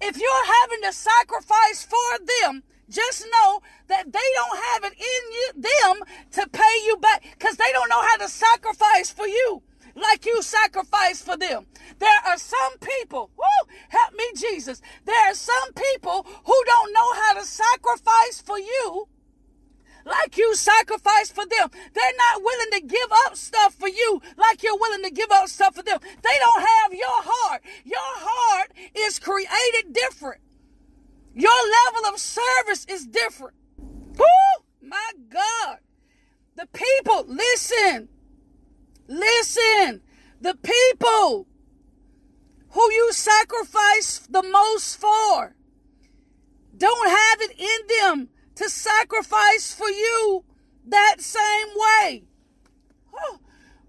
If 0.01 0.17
you're 0.17 0.45
having 0.61 0.81
to 0.81 0.91
sacrifice 0.91 1.85
for 1.85 2.25
them, 2.25 2.63
just 2.89 3.23
know 3.31 3.61
that 3.85 4.11
they 4.11 4.29
don't 4.33 4.57
have 4.57 4.83
it 4.85 4.93
in 4.93 5.31
you, 5.31 5.51
them 5.61 6.07
to 6.31 6.49
pay 6.49 6.83
you 6.87 6.97
back 6.97 7.23
because 7.37 7.57
they 7.57 7.71
don't 7.71 7.89
know 7.89 8.01
how 8.01 8.17
to 8.17 8.29
sacrifice 8.29 9.11
for 9.11 9.27
you 9.27 9.61
like 9.93 10.25
you 10.25 10.41
sacrifice 10.41 11.21
for 11.21 11.37
them. 11.37 11.67
There 11.99 12.19
are 12.25 12.39
some 12.39 12.79
people, 12.81 13.29
whoo, 13.37 13.73
help 13.89 14.15
me, 14.15 14.25
Jesus. 14.35 14.81
There 15.05 15.29
are 15.29 15.35
some 15.35 15.73
people 15.73 16.25
who 16.45 16.63
don't 16.65 16.93
know 16.93 17.13
how 17.13 17.33
to 17.33 17.45
sacrifice 17.45 18.41
for 18.41 18.57
you 18.57 19.07
like 20.07 20.37
you 20.37 20.55
sacrifice 20.55 21.29
for 21.29 21.45
them. 21.45 21.69
They're 21.93 22.17
not 22.17 22.41
willing 22.43 22.71
to 22.73 22.81
give 22.81 23.11
up 23.25 23.35
stuff 23.35 23.73
for 23.73 23.87
you 23.87 24.21
like 24.37 24.63
you're 24.63 24.77
willing 24.77 25.03
to 25.03 25.11
give 25.11 25.31
up 25.31 25.47
stuff 25.47 25.75
for 25.75 25.83
them. 25.83 25.99
They 26.01 26.37
don't 26.39 26.67
have 26.67 26.93
your 26.93 27.07
heart. 27.07 27.61
Your 27.83 27.97
heart 27.99 28.71
is 28.95 29.19
created 29.19 29.93
different. 29.93 30.41
Your 31.33 31.51
level 31.85 32.13
of 32.13 32.19
service 32.19 32.85
is 32.89 33.05
different. 33.05 33.55
Woo! 33.77 34.63
My 34.81 35.11
God. 35.29 35.79
The 36.55 36.67
people, 36.73 37.25
listen. 37.27 38.09
Listen. 39.07 40.01
The 40.41 40.55
people 40.55 41.47
who 42.69 42.91
you 42.91 43.11
sacrifice 43.11 44.19
the 44.29 44.43
most 44.43 44.99
for 44.99 45.55
don't 46.75 47.09
have 47.09 47.41
it 47.41 47.59
in 47.59 47.87
them 47.99 48.29
to 48.57 48.69
sacrifice 48.69 49.73
for 49.73 49.89
you 49.89 50.43
that 50.87 51.15
same 51.19 51.67
way. 51.75 52.23
Oh, 53.13 53.39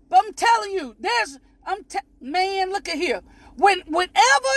but 0.08 0.20
I'm 0.24 0.32
telling 0.34 0.72
you, 0.72 0.94
there's 0.98 1.38
I'm 1.66 1.84
te- 1.84 1.98
man, 2.20 2.70
look 2.70 2.88
at 2.88 2.96
here. 2.96 3.22
When 3.56 3.80
whenever 3.86 4.54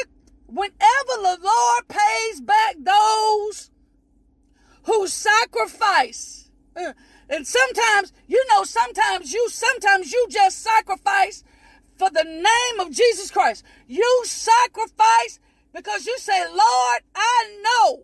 whenever 0.48 1.15
the 1.22 1.38
Lord 1.41 1.88
pays 1.88 2.41
back 2.41 2.75
those 2.80 3.72
who 4.84 5.08
sacrifice, 5.08 6.51
uh, 6.75 6.94
and 7.30 7.48
sometimes 7.48 8.12
you 8.27 8.44
know, 8.50 8.63
sometimes 8.63 9.34
you 9.34 9.48
sometimes 9.50 10.12
you 10.12 10.27
just 10.30 10.60
sacrifice 10.60 11.44
for 11.98 12.10
the 12.10 12.24
name 12.24 12.80
of 12.80 12.91
Jesus 12.91 13.32
Christ. 13.32 13.63
You 13.88 14.24
sacrifice 14.25 15.39
because 15.74 16.06
you 16.06 16.18
say, 16.18 16.46
Lord, 16.48 17.01
I 17.15 17.62
know 17.63 18.03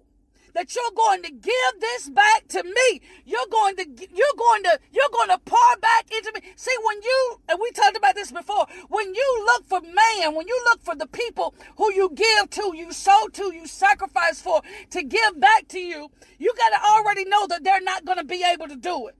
that 0.58 0.74
you're 0.74 0.84
going 0.96 1.22
to 1.22 1.30
give 1.30 1.80
this 1.80 2.10
back 2.10 2.48
to 2.48 2.64
me. 2.64 3.02
You're 3.26 3.46
going 3.52 3.76
to 3.76 3.86
you're 3.86 4.38
going 4.38 4.64
to 4.64 4.80
you're 4.92 5.14
going 5.14 5.30
to 5.30 5.38
pour 5.46 5.78
back 5.80 6.10
into 6.12 6.32
me. 6.34 6.42
See, 6.56 6.76
when 6.84 7.00
you 7.04 7.42
and 7.48 7.60
we 7.62 7.70
talked 7.72 7.96
about 7.96 8.16
this 8.16 8.32
before, 8.32 8.66
when 8.90 9.14
you 9.14 9.44
look 9.46 9.66
for 9.66 9.82
man, 9.82 10.34
when 10.34 10.48
you 10.48 10.60
look 10.66 10.82
for 10.82 10.96
the 10.96 11.06
people 11.06 11.54
who 11.78 11.94
you 11.94 12.10
give 12.16 12.50
to, 12.50 12.74
you 12.76 12.92
sow 12.92 13.28
to, 13.34 13.54
you 13.54 13.68
sacrifice 13.68 14.42
for 14.42 14.62
to 14.90 15.04
give 15.04 15.40
back 15.40 15.68
to 15.68 15.80
you, 15.80 16.10
you 16.40 16.52
got 16.58 16.70
to 16.70 16.84
already 16.84 17.26
know 17.26 17.46
that 17.46 17.64
they're 17.64 17.80
not 17.80 18.04
going 18.04 18.18
to 18.18 18.24
be 18.24 18.44
able 18.44 18.68
to 18.68 18.76
do 18.76 19.08
it. 19.08 19.16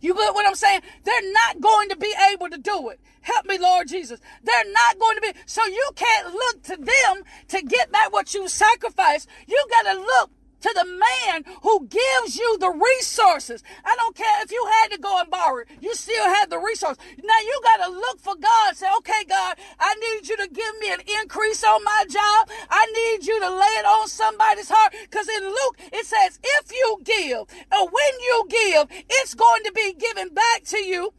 You 0.00 0.14
get 0.14 0.34
what 0.34 0.48
I'm 0.48 0.56
saying? 0.56 0.80
They're 1.04 1.32
not 1.32 1.60
going 1.60 1.90
to 1.90 1.96
be 1.96 2.12
able 2.32 2.48
to 2.48 2.58
do 2.58 2.88
it. 2.88 2.98
Help 3.20 3.46
me, 3.46 3.58
Lord 3.58 3.86
Jesus. 3.86 4.18
They're 4.42 4.72
not 4.72 4.98
going 4.98 5.16
to 5.16 5.20
be. 5.20 5.32
So 5.46 5.64
you 5.66 5.90
can't 5.94 6.32
look 6.32 6.62
to 6.64 6.76
them 6.76 7.22
to 7.48 7.62
get 7.62 7.92
back 7.92 8.12
what 8.12 8.34
you 8.34 8.48
sacrificed. 8.48 9.28
You 9.46 9.64
got 9.70 9.92
to 9.92 10.00
look 10.00 10.30
to 10.60 10.72
the 10.74 10.84
man 10.84 11.44
who 11.62 11.86
gives 11.86 12.36
you 12.36 12.58
the 12.58 12.70
resources. 12.70 13.62
I 13.84 13.96
don't 13.96 14.14
care 14.14 14.42
if 14.42 14.50
you 14.50 14.64
had 14.80 14.92
to 14.92 14.98
go 14.98 15.20
and 15.20 15.30
borrow 15.30 15.58
it, 15.58 15.68
you 15.80 15.94
still 15.94 16.24
had 16.24 16.50
the 16.50 16.58
resource. 16.58 16.96
Now 17.22 17.40
you 17.42 17.60
got 17.62 17.84
to 17.86 17.90
look 17.90 18.20
for 18.20 18.34
God. 18.36 18.76
Say, 18.76 18.86
okay, 18.98 19.24
God, 19.28 19.56
I 19.78 19.94
need 19.94 20.28
you 20.28 20.36
to 20.36 20.48
give 20.48 20.78
me 20.80 20.92
an 20.92 21.00
increase 21.22 21.64
on 21.64 21.82
my 21.84 22.04
job. 22.08 22.48
I 22.68 22.86
need 22.92 23.26
you 23.26 23.40
to 23.40 23.50
lay 23.50 23.74
it 23.80 23.86
on 23.86 24.08
somebody's 24.08 24.70
heart. 24.70 24.94
Because 25.02 25.28
in 25.28 25.44
Luke, 25.44 25.78
it 25.92 26.06
says, 26.06 26.38
if 26.42 26.72
you 26.72 27.00
give, 27.04 27.46
or 27.72 27.86
when 27.86 28.20
you 28.20 28.46
give, 28.48 29.04
it's 29.08 29.34
going 29.34 29.62
to 29.64 29.72
be 29.72 29.94
given 29.94 30.28
back 30.34 30.64
to 30.66 30.78
you 30.78 31.12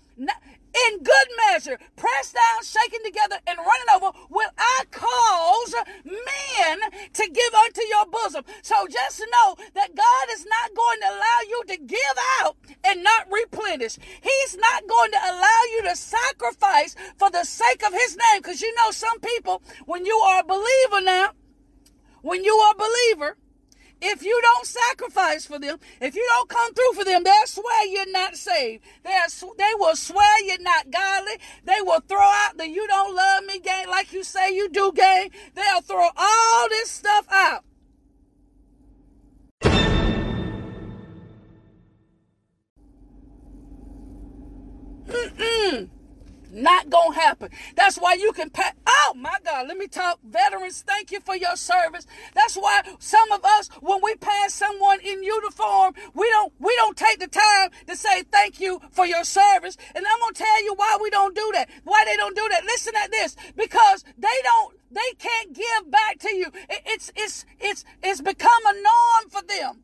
in 0.73 1.03
good 1.03 1.27
measure, 1.47 1.77
pressed 1.95 2.35
down, 2.35 2.63
shaken 2.63 3.03
together, 3.03 3.37
and 3.47 3.57
running 3.57 3.91
over, 3.95 4.17
will 4.29 4.49
I 4.57 4.83
cause 4.91 5.75
men 6.05 6.79
to 7.13 7.29
give 7.29 7.53
unto 7.53 7.81
your 7.87 8.05
bosom. 8.07 8.43
So 8.61 8.87
just 8.89 9.19
know 9.19 9.55
that 9.73 9.95
God 9.95 10.25
is 10.31 10.45
not 10.45 10.75
going 10.75 10.99
to 11.01 11.07
allow 11.09 11.39
you 11.47 11.63
to 11.67 11.77
give 11.77 12.17
out 12.41 12.57
and 12.83 13.03
not 13.03 13.27
replenish. 13.31 13.97
He's 14.21 14.57
not 14.57 14.87
going 14.87 15.11
to 15.11 15.17
allow 15.17 15.61
you 15.73 15.83
to 15.83 15.95
sacrifice 15.95 16.95
for 17.17 17.29
the 17.29 17.43
sake 17.43 17.83
of 17.83 17.93
his 17.93 18.17
name. 18.17 18.41
Because 18.41 18.61
you 18.61 18.73
know, 18.75 18.91
some 18.91 19.19
people, 19.19 19.61
when 19.85 20.05
you 20.05 20.15
are 20.17 20.41
a 20.41 20.45
believer 20.45 21.01
now, 21.01 21.31
when 22.21 22.43
you 22.43 22.53
are 22.53 22.73
a 22.73 22.77
believer, 22.77 23.37
if 24.01 24.23
you 24.23 24.39
don't 24.41 24.65
sacrifice 24.65 25.45
for 25.45 25.59
them, 25.59 25.77
if 25.99 26.15
you 26.15 26.25
don't 26.29 26.49
come 26.49 26.73
through 26.73 26.93
for 26.93 27.05
them, 27.05 27.23
they'll 27.23 27.45
swear 27.45 27.87
you're 27.87 28.11
not 28.11 28.35
saved. 28.35 28.83
They'll, 29.03 29.53
they 29.57 29.71
will 29.75 29.95
swear 29.95 30.45
you're 30.45 30.61
not 30.61 30.89
godly. 30.89 31.33
They 31.65 31.81
will 31.81 32.01
throw 32.01 32.19
out 32.19 32.57
the 32.57 32.67
you 32.67 32.87
don't 32.87 33.15
love 33.15 33.45
me 33.45 33.59
game 33.59 33.89
like 33.89 34.11
you 34.11 34.23
say 34.23 34.53
you 34.55 34.69
do 34.69 34.91
game. 34.93 35.29
They'll 35.55 35.81
throw 35.81 36.09
all 36.17 36.69
this 36.69 36.89
stuff 36.89 37.25
out. 37.31 37.63
Mm-mm. 45.07 45.89
Not 46.53 46.89
gonna 46.89 47.15
happen. 47.15 47.49
That's 47.75 47.97
why 47.97 48.15
you 48.15 48.33
can 48.33 48.49
pay. 48.49 48.69
Oh 48.85 49.13
my 49.15 49.37
God, 49.45 49.67
let 49.67 49.77
me 49.77 49.87
talk. 49.87 50.19
Veterans, 50.23 50.83
thank 50.85 51.09
you 51.09 51.21
for 51.21 51.35
your 51.35 51.55
service. 51.55 52.05
That's 52.35 52.55
why 52.55 52.81
some 52.99 53.31
of 53.31 53.43
us, 53.45 53.69
when 53.79 53.99
we 54.03 54.15
pass 54.15 54.53
someone 54.53 54.99
in 54.99 55.23
uniform, 55.23 55.93
we 56.13 56.29
don't 56.29 56.51
we 56.59 56.75
don't 56.75 56.97
take 56.97 57.19
the 57.19 57.27
time 57.27 57.69
to 57.87 57.95
say 57.95 58.23
thank 58.23 58.59
you 58.59 58.81
for 58.91 59.05
your 59.05 59.23
service. 59.23 59.77
And 59.95 60.05
I'm 60.05 60.19
gonna 60.19 60.33
tell 60.33 60.63
you 60.63 60.73
why 60.75 60.97
we 61.01 61.09
don't 61.09 61.33
do 61.33 61.51
that. 61.53 61.69
Why 61.85 62.03
they 62.05 62.17
don't 62.17 62.35
do 62.35 62.47
that. 62.51 62.65
Listen 62.65 62.93
at 63.01 63.11
this. 63.11 63.37
Because 63.55 64.03
they 64.17 64.27
don't 64.43 64.75
they 64.91 65.13
can't 65.19 65.53
give 65.53 65.89
back 65.89 66.19
to 66.19 66.35
you. 66.35 66.51
It's 66.69 67.13
it's 67.15 67.45
it's 67.61 67.85
it's 68.03 68.21
become 68.21 68.65
a 68.65 68.73
norm 68.73 69.29
for 69.29 69.41
them. 69.41 69.83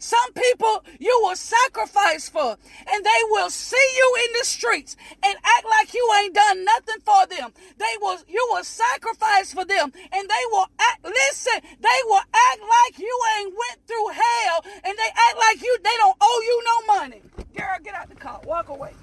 Some 0.00 0.32
people 0.32 0.82
you 0.98 1.20
will 1.22 1.36
sacrifice 1.36 2.26
for, 2.30 2.56
and 2.90 3.04
they 3.04 3.20
will 3.28 3.50
see 3.50 3.88
you 3.96 4.16
in 4.24 4.38
the 4.40 4.46
streets 4.46 4.96
and 5.22 5.36
act 5.44 5.66
like 5.68 5.92
you 5.92 6.10
ain't 6.18 6.34
done 6.34 6.64
nothing 6.64 7.00
for 7.04 7.26
them. 7.26 7.52
They 7.76 7.94
will, 8.00 8.16
you 8.26 8.48
will 8.50 8.64
sacrifice 8.64 9.52
for 9.52 9.66
them, 9.66 9.92
and 10.10 10.28
they 10.28 10.44
will 10.52 10.66
act. 10.78 11.04
Listen, 11.04 11.60
they 11.80 12.00
will 12.06 12.22
act 12.32 12.60
like 12.60 12.98
you 12.98 13.20
ain't 13.38 13.52
went 13.52 13.86
through 13.86 14.08
hell, 14.08 14.64
and 14.84 14.96
they 14.96 15.10
act 15.28 15.36
like 15.36 15.62
you 15.62 15.78
they 15.84 15.96
don't 15.98 16.16
owe 16.18 16.42
you 16.44 16.64
no 16.64 16.94
money. 16.94 17.20
Girl, 17.54 17.76
get 17.84 17.94
out 17.94 18.08
the 18.08 18.16
car, 18.16 18.40
walk 18.46 18.70
away. 18.70 18.94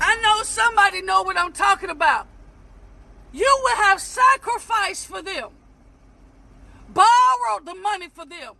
I 0.00 0.20
know 0.22 0.42
somebody 0.42 1.02
know 1.02 1.22
what 1.22 1.36
I'm 1.36 1.52
talking 1.52 1.90
about. 1.90 2.26
You 3.34 3.60
will 3.62 3.76
have 3.76 4.00
sacrifice 4.00 5.04
for 5.04 5.20
them 5.20 5.50
borrowed 6.96 7.66
the 7.66 7.74
money 7.74 8.08
for 8.08 8.24
them, 8.24 8.54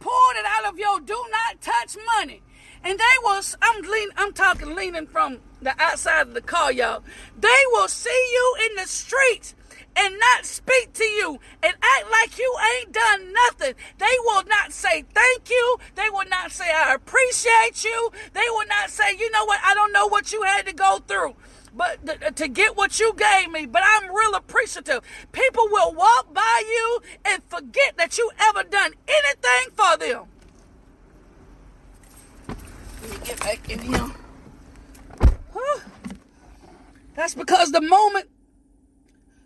poured 0.00 0.36
it 0.36 0.46
out 0.46 0.64
of 0.72 0.78
your 0.78 0.98
do 1.00 1.22
not 1.30 1.60
touch 1.60 1.96
money. 2.16 2.42
And 2.82 2.98
they 2.98 3.16
was, 3.22 3.56
I'm 3.60 3.82
lean, 3.82 4.08
I'm 4.16 4.32
talking 4.32 4.74
leaning 4.74 5.06
from 5.06 5.38
the 5.60 5.74
outside 5.78 6.28
of 6.28 6.34
the 6.34 6.40
car, 6.40 6.72
y'all. 6.72 7.02
They 7.38 7.62
will 7.72 7.88
see 7.88 8.30
you 8.32 8.56
in 8.64 8.76
the 8.76 8.88
streets 8.88 9.54
and 9.94 10.18
not 10.18 10.46
speak 10.46 10.94
to 10.94 11.04
you 11.04 11.38
and 11.62 11.74
act 11.82 12.10
like 12.10 12.38
you 12.38 12.56
ain't 12.76 12.92
done 12.92 13.34
nothing. 13.34 13.74
They 13.98 14.16
will 14.24 14.44
not 14.44 14.72
say 14.72 15.04
thank 15.12 15.50
you. 15.50 15.76
They 15.94 16.08
will 16.08 16.28
not 16.30 16.52
say 16.52 16.72
I 16.72 16.94
appreciate 16.94 17.84
you. 17.84 18.10
They 18.32 18.48
will 18.48 18.66
not 18.68 18.88
say, 18.88 19.14
you 19.18 19.30
know 19.30 19.44
what, 19.44 19.60
I 19.62 19.74
don't 19.74 19.92
know 19.92 20.06
what 20.06 20.32
you 20.32 20.42
had 20.42 20.64
to 20.66 20.72
go 20.72 21.00
through 21.06 21.36
but 21.74 22.04
th- 22.06 22.34
to 22.34 22.48
get 22.48 22.76
what 22.76 22.98
you 23.00 23.14
gave 23.14 23.50
me. 23.50 23.66
But 23.66 23.82
I'm 23.84 24.14
real 24.14 24.34
appreciative. 24.34 25.02
People 25.32 25.68
will 25.70 25.94
walk 25.94 26.32
by 26.32 26.62
you 26.66 27.00
and 27.24 27.42
forget 27.44 27.96
that 27.96 28.18
you 28.18 28.30
ever 28.38 28.62
done 28.62 28.92
anything 29.08 29.74
for 29.74 29.96
them. 29.96 30.24
Let 33.02 33.10
me 33.10 33.26
get 33.26 33.40
back 33.40 33.70
in 33.70 33.78
here. 33.80 34.10
That's 37.14 37.34
because 37.34 37.72
the 37.72 37.80
moment, 37.80 38.28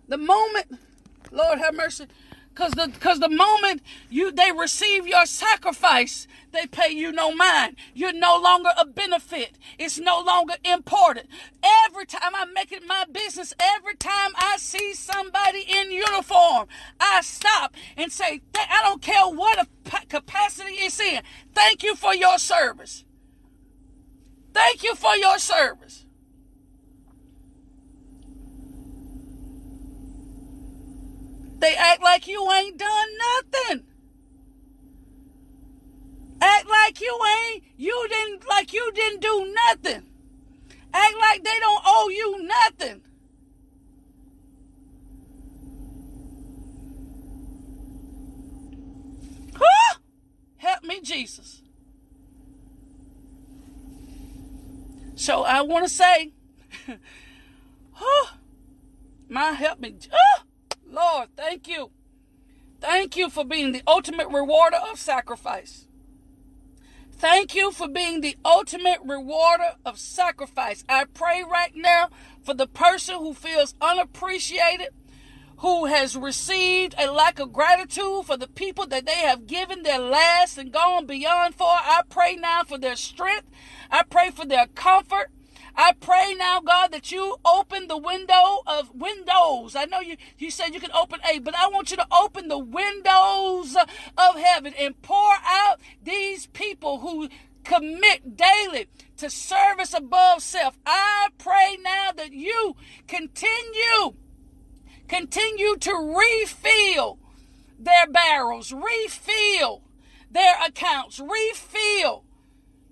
the 0.06 0.18
moment, 0.18 0.78
Lord 1.32 1.58
have 1.58 1.74
mercy, 1.74 2.06
Cause 2.54 2.72
the 2.72 2.92
cause 3.00 3.18
the 3.18 3.28
moment 3.28 3.82
you 4.10 4.30
they 4.30 4.52
receive 4.52 5.06
your 5.06 5.26
sacrifice, 5.26 6.28
they 6.52 6.66
pay 6.66 6.92
you 6.92 7.10
no 7.10 7.34
mind. 7.34 7.76
You're 7.94 8.12
no 8.12 8.38
longer 8.40 8.70
a 8.78 8.86
benefit. 8.86 9.58
It's 9.76 9.98
no 9.98 10.20
longer 10.20 10.54
important. 10.64 11.26
Every 11.86 12.06
time 12.06 12.32
I 12.34 12.44
make 12.44 12.70
it 12.70 12.86
my 12.86 13.06
business, 13.10 13.54
every 13.58 13.96
time 13.96 14.32
I 14.36 14.56
see 14.58 14.94
somebody 14.94 15.64
in 15.68 15.90
uniform, 15.90 16.68
I 17.00 17.22
stop 17.22 17.74
and 17.96 18.12
say, 18.12 18.40
I 18.54 18.82
don't 18.84 19.02
care 19.02 19.24
what 19.24 19.66
capacity 20.08 20.74
it's 20.74 21.00
in. 21.00 21.22
Thank 21.54 21.82
you 21.82 21.96
for 21.96 22.14
your 22.14 22.38
service. 22.38 23.04
Thank 24.52 24.84
you 24.84 24.94
for 24.94 25.16
your 25.16 25.38
service. 25.38 26.06
They 31.64 31.76
act 31.76 32.02
like 32.02 32.26
you 32.26 32.46
ain't 32.52 32.76
done 32.76 33.08
nothing. 33.16 33.84
Act 36.38 36.68
like 36.68 37.00
you 37.00 37.18
ain't, 37.38 37.64
you 37.78 38.06
didn't, 38.10 38.46
like 38.46 38.74
you 38.74 38.92
didn't 38.92 39.22
do 39.22 39.54
nothing. 39.66 40.02
Act 40.92 41.14
like 41.18 41.42
they 41.42 41.58
don't 41.60 41.82
owe 41.86 42.10
you 42.10 42.42
nothing. 42.42 43.00
Huh? 49.56 49.98
Help 50.58 50.84
me, 50.84 51.00
Jesus. 51.00 51.62
So 55.14 55.44
I 55.44 55.62
want 55.62 55.86
to 55.86 55.88
say, 55.88 56.34
huh, 57.92 58.34
My 59.30 59.52
help 59.52 59.80
me. 59.80 59.96
Oh, 60.12 60.43
Lord, 60.94 61.30
thank 61.36 61.66
you. 61.66 61.90
Thank 62.80 63.16
you 63.16 63.28
for 63.28 63.44
being 63.44 63.72
the 63.72 63.82
ultimate 63.86 64.28
rewarder 64.28 64.76
of 64.90 64.98
sacrifice. 64.98 65.88
Thank 67.10 67.54
you 67.54 67.72
for 67.72 67.88
being 67.88 68.20
the 68.20 68.36
ultimate 68.44 69.00
rewarder 69.04 69.72
of 69.84 69.98
sacrifice. 69.98 70.84
I 70.88 71.06
pray 71.06 71.42
right 71.42 71.72
now 71.74 72.10
for 72.42 72.54
the 72.54 72.66
person 72.66 73.16
who 73.16 73.34
feels 73.34 73.74
unappreciated, 73.80 74.88
who 75.58 75.86
has 75.86 76.16
received 76.16 76.94
a 76.98 77.10
lack 77.10 77.38
of 77.38 77.52
gratitude 77.52 78.24
for 78.26 78.36
the 78.36 78.48
people 78.48 78.86
that 78.86 79.06
they 79.06 79.20
have 79.20 79.46
given 79.46 79.82
their 79.82 79.98
last 79.98 80.58
and 80.58 80.72
gone 80.72 81.06
beyond 81.06 81.54
for. 81.54 81.66
I 81.66 82.02
pray 82.08 82.36
now 82.36 82.62
for 82.62 82.78
their 82.78 82.96
strength. 82.96 83.48
I 83.90 84.02
pray 84.02 84.30
for 84.30 84.44
their 84.44 84.66
comfort. 84.66 85.30
I 85.76 85.92
pray 85.92 86.34
now, 86.38 86.60
God, 86.60 86.92
that 86.92 87.10
you 87.10 87.36
open 87.44 87.88
the 87.88 87.98
window 87.98 88.62
of 88.66 88.94
windows. 88.94 89.74
I 89.74 89.86
know 89.86 90.00
you, 90.00 90.16
you 90.38 90.50
said 90.50 90.72
you 90.72 90.80
can 90.80 90.92
open 90.92 91.20
a, 91.28 91.40
but 91.40 91.54
I 91.56 91.68
want 91.68 91.90
you 91.90 91.96
to 91.96 92.06
open 92.12 92.48
the 92.48 92.58
windows 92.58 93.76
of 93.76 94.36
heaven 94.36 94.72
and 94.78 95.00
pour 95.02 95.34
out 95.44 95.80
these 96.02 96.46
people 96.46 97.00
who 97.00 97.28
commit 97.64 98.36
daily 98.36 98.86
to 99.16 99.28
service 99.28 99.94
above 99.94 100.42
self. 100.42 100.78
I 100.86 101.28
pray 101.38 101.76
now 101.82 102.12
that 102.16 102.32
you 102.32 102.76
continue, 103.08 104.14
continue 105.08 105.76
to 105.76 106.14
refill 106.16 107.18
their 107.78 108.06
barrels, 108.06 108.72
refill 108.72 109.82
their 110.30 110.54
accounts, 110.64 111.18
refill 111.18 112.24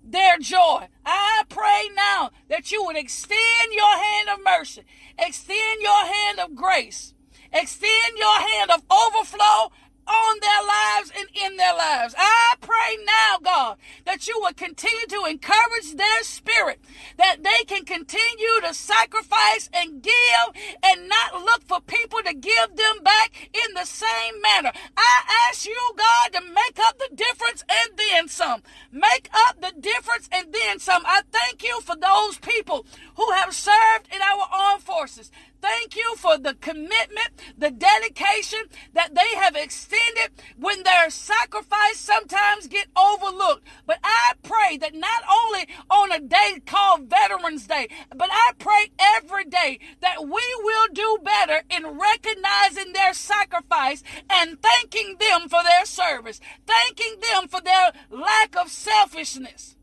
their 0.05 0.39
joy. 0.39 0.89
I 1.05 1.43
pray 1.49 1.89
now 1.95 2.31
that 2.49 2.71
you 2.71 2.85
would 2.85 2.97
extend 2.97 3.73
your 3.73 3.97
hand 3.97 4.29
of 4.29 4.45
mercy, 4.45 4.83
extend 5.19 5.81
your 5.81 6.05
hand 6.05 6.39
of 6.41 6.55
grace, 6.55 7.15
extend 7.53 8.17
your 8.17 8.41
hand 8.41 8.71
of 8.71 8.83
overflow 8.91 9.73
on 10.07 10.39
their 10.41 10.63
lives 10.67 11.13
and 11.17 11.29
in 11.45 11.57
their 11.57 11.75
lives. 11.75 12.15
I 12.17 12.55
pray 12.61 12.99
now, 13.05 13.39
God, 13.43 13.79
that 14.13 14.29
you 14.29 14.39
would 14.43 14.59
continue 14.59 15.07
to 15.09 15.25
encourage 15.25 15.95
their 15.97 16.23
spirit, 16.23 16.79
that 17.17 17.43
they 17.43 17.65
can 17.65 17.83
continue 17.83 18.61
to 18.61 18.75
sacrifice 18.75 19.71
and 19.73 20.03
give 20.03 20.75
and 20.83 21.09
not 21.09 21.43
look 21.43 21.65
for 21.65 21.81
people 21.81 22.19
to 22.23 22.35
give 22.35 22.77
them 22.77 23.03
back 23.03 23.49
in 23.55 23.75
the 23.75 23.87
same 23.87 24.43
manner. 24.43 24.71
I 24.99 25.49
ask 25.49 25.65
you, 25.65 25.81
God, 25.97 26.33
to 26.35 26.41
make 26.43 26.79
up 26.79 26.99
the 26.99 27.17
difference 27.17 27.65
and 27.71 27.97
then 27.97 28.29
some. 28.29 28.63
Make 28.93 29.31
up 29.33 29.63
the 29.63 29.73
difference 29.81 30.29
and 30.31 30.53
then 30.53 30.79
some. 30.79 31.05
I 31.07 31.23
thank 31.33 31.63
you 31.63 31.81
for 31.81 31.97
those 31.97 32.37
people 32.37 32.85
who 33.17 33.31
have 33.33 33.55
served 33.55 34.09
in 34.15 34.21
our 34.21 34.47
armed 34.53 34.83
forces. 34.83 35.31
Thank 35.63 35.95
you 35.95 36.17
for 36.17 36.37
the 36.37 36.55
commitment, 36.55 37.31
the 37.57 37.71
dedication 37.71 38.65
that 38.95 39.15
they 39.15 39.37
have 39.37 39.55
extended 39.55 40.33
when 40.59 40.83
their 40.83 41.09
sacrifice 41.09 41.99
sometimes 41.99 42.67
get 42.67 42.89
overlooked. 42.97 43.65
But 43.87 44.01
I 44.05 44.33
pray 44.43 44.77
that 44.79 44.95
not 44.95 45.23
only 45.31 45.69
on 45.91 46.13
a 46.13 46.21
day 46.21 46.61
called 46.67 47.09
Veterans 47.09 47.67
Day, 47.67 47.89
but 48.15 48.29
I 48.31 48.53
pray 48.59 48.91
every 48.99 49.45
day 49.45 49.79
that 50.01 50.23
we 50.23 50.43
will 50.63 50.89
do 50.93 51.19
better 51.23 51.63
in 51.71 51.99
recognizing 51.99 52.93
their 52.93 53.15
sacrifice 53.15 54.03
and 54.29 54.61
thanking 54.61 55.17
them 55.19 55.49
for 55.49 55.63
their 55.63 55.85
service, 55.85 56.41
thanking 56.67 57.17
them 57.21 57.49
for 57.49 57.61
their 57.61 57.93
lack 58.11 58.57
of 58.57 58.71
selfishness. 58.71 59.77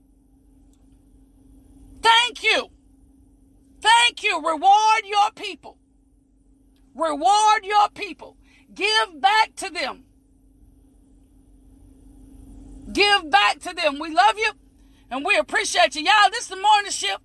Thank 2.01 2.43
you. 2.43 2.69
Thank 3.82 4.23
you. 4.23 4.41
Reward 4.45 5.03
your 5.05 5.32
people. 5.36 5.77
Reward 6.95 7.63
your 7.63 7.89
people. 7.89 8.38
Give 8.73 9.19
back 9.19 9.55
to 9.58 9.69
them. 9.69 10.05
Give 12.91 13.30
back 13.30 13.60
to 13.60 13.73
them. 13.73 13.99
We 13.99 14.13
love 14.13 14.38
you 14.38 14.52
and 15.12 15.25
we 15.25 15.38
appreciate 15.38 15.95
you. 15.95 16.04
Y'all, 16.04 16.30
this 16.32 16.43
is 16.43 16.47
the 16.49 16.56
morning 16.56 16.91
shift. 16.91 17.21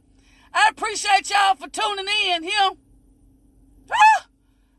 I 0.53 0.69
appreciate 0.71 1.31
y'all 1.31 1.57
for 1.57 1.69
tuning 1.69 2.07
in 2.29 2.43
here. 2.43 2.71
Ah, 3.91 4.27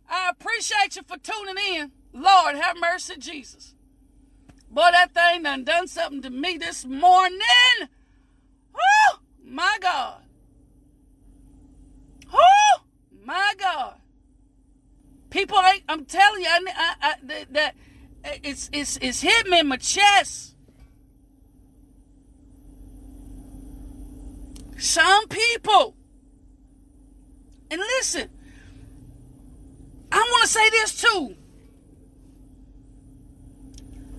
I 0.10 0.30
appreciate 0.30 0.96
you 0.96 1.04
for 1.04 1.18
tuning 1.18 1.56
in. 1.74 1.92
Lord, 2.14 2.56
have 2.56 2.78
mercy, 2.80 3.16
Jesus. 3.18 3.76
Boy, 4.70 4.90
that 4.92 5.14
thing 5.14 5.44
done 5.44 5.64
done 5.64 5.88
something 5.88 6.22
to 6.22 6.30
me 6.30 6.58
this 6.58 6.86
morning. 6.86 7.40
Oh, 8.76 9.20
my 9.44 9.78
God. 9.82 10.22
Oh, 12.34 12.82
my 13.24 13.54
God. 13.58 13.96
People 15.30 15.60
ain't, 15.60 15.84
I'm 15.90 16.06
telling 16.06 16.42
you, 16.42 16.48
I, 16.48 16.60
I, 16.68 16.96
I, 17.02 17.46
that 17.52 17.76
it's, 18.44 18.70
it's, 18.72 18.98
it's 19.02 19.22
hit 19.22 19.48
me 19.48 19.60
in 19.60 19.68
my 19.68 19.78
chest. 19.78 20.55
Some 24.78 25.28
people, 25.28 25.96
and 27.72 27.80
listen, 27.80 28.30
I 30.12 30.18
want 30.18 30.44
to 30.44 30.50
say 30.50 30.70
this 30.70 31.02
too. 31.02 31.36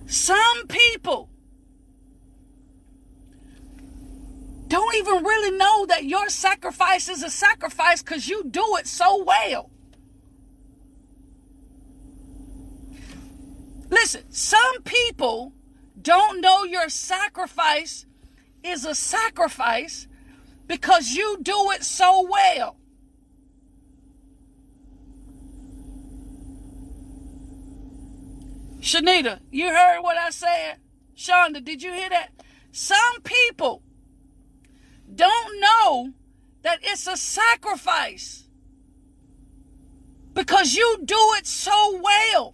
Some 0.07 0.67
people 0.67 1.29
don't 4.67 4.95
even 4.95 5.23
really 5.23 5.57
know 5.57 5.85
that 5.85 6.05
your 6.05 6.29
sacrifice 6.29 7.07
is 7.07 7.23
a 7.23 7.29
sacrifice 7.29 8.01
because 8.01 8.27
you 8.27 8.43
do 8.43 8.75
it 8.77 8.87
so 8.87 9.23
well. 9.23 9.69
Listen, 13.89 14.23
some 14.31 14.81
people 14.83 15.53
don't 16.01 16.41
know 16.41 16.63
your 16.63 16.89
sacrifice 16.89 18.05
is 18.63 18.85
a 18.85 18.93
sacrifice 18.93 20.07
because 20.67 21.11
you 21.11 21.37
do 21.41 21.71
it 21.71 21.83
so 21.83 22.27
well. 22.29 22.77
Shanita, 28.79 29.39
you 29.51 29.67
heard 29.67 30.01
what 30.01 30.17
I 30.17 30.29
said? 30.29 30.77
Shonda, 31.15 31.63
did 31.63 31.81
you 31.81 31.91
hear 31.91 32.09
that? 32.09 32.29
Some 32.71 33.21
people 33.23 33.81
don't 35.13 35.59
know 35.59 36.13
that 36.61 36.79
it's 36.83 37.07
a 37.07 37.17
sacrifice 37.17 38.45
because 40.33 40.75
you 40.75 40.99
do 41.03 41.17
it 41.37 41.47
so 41.47 41.99
well. 42.01 42.53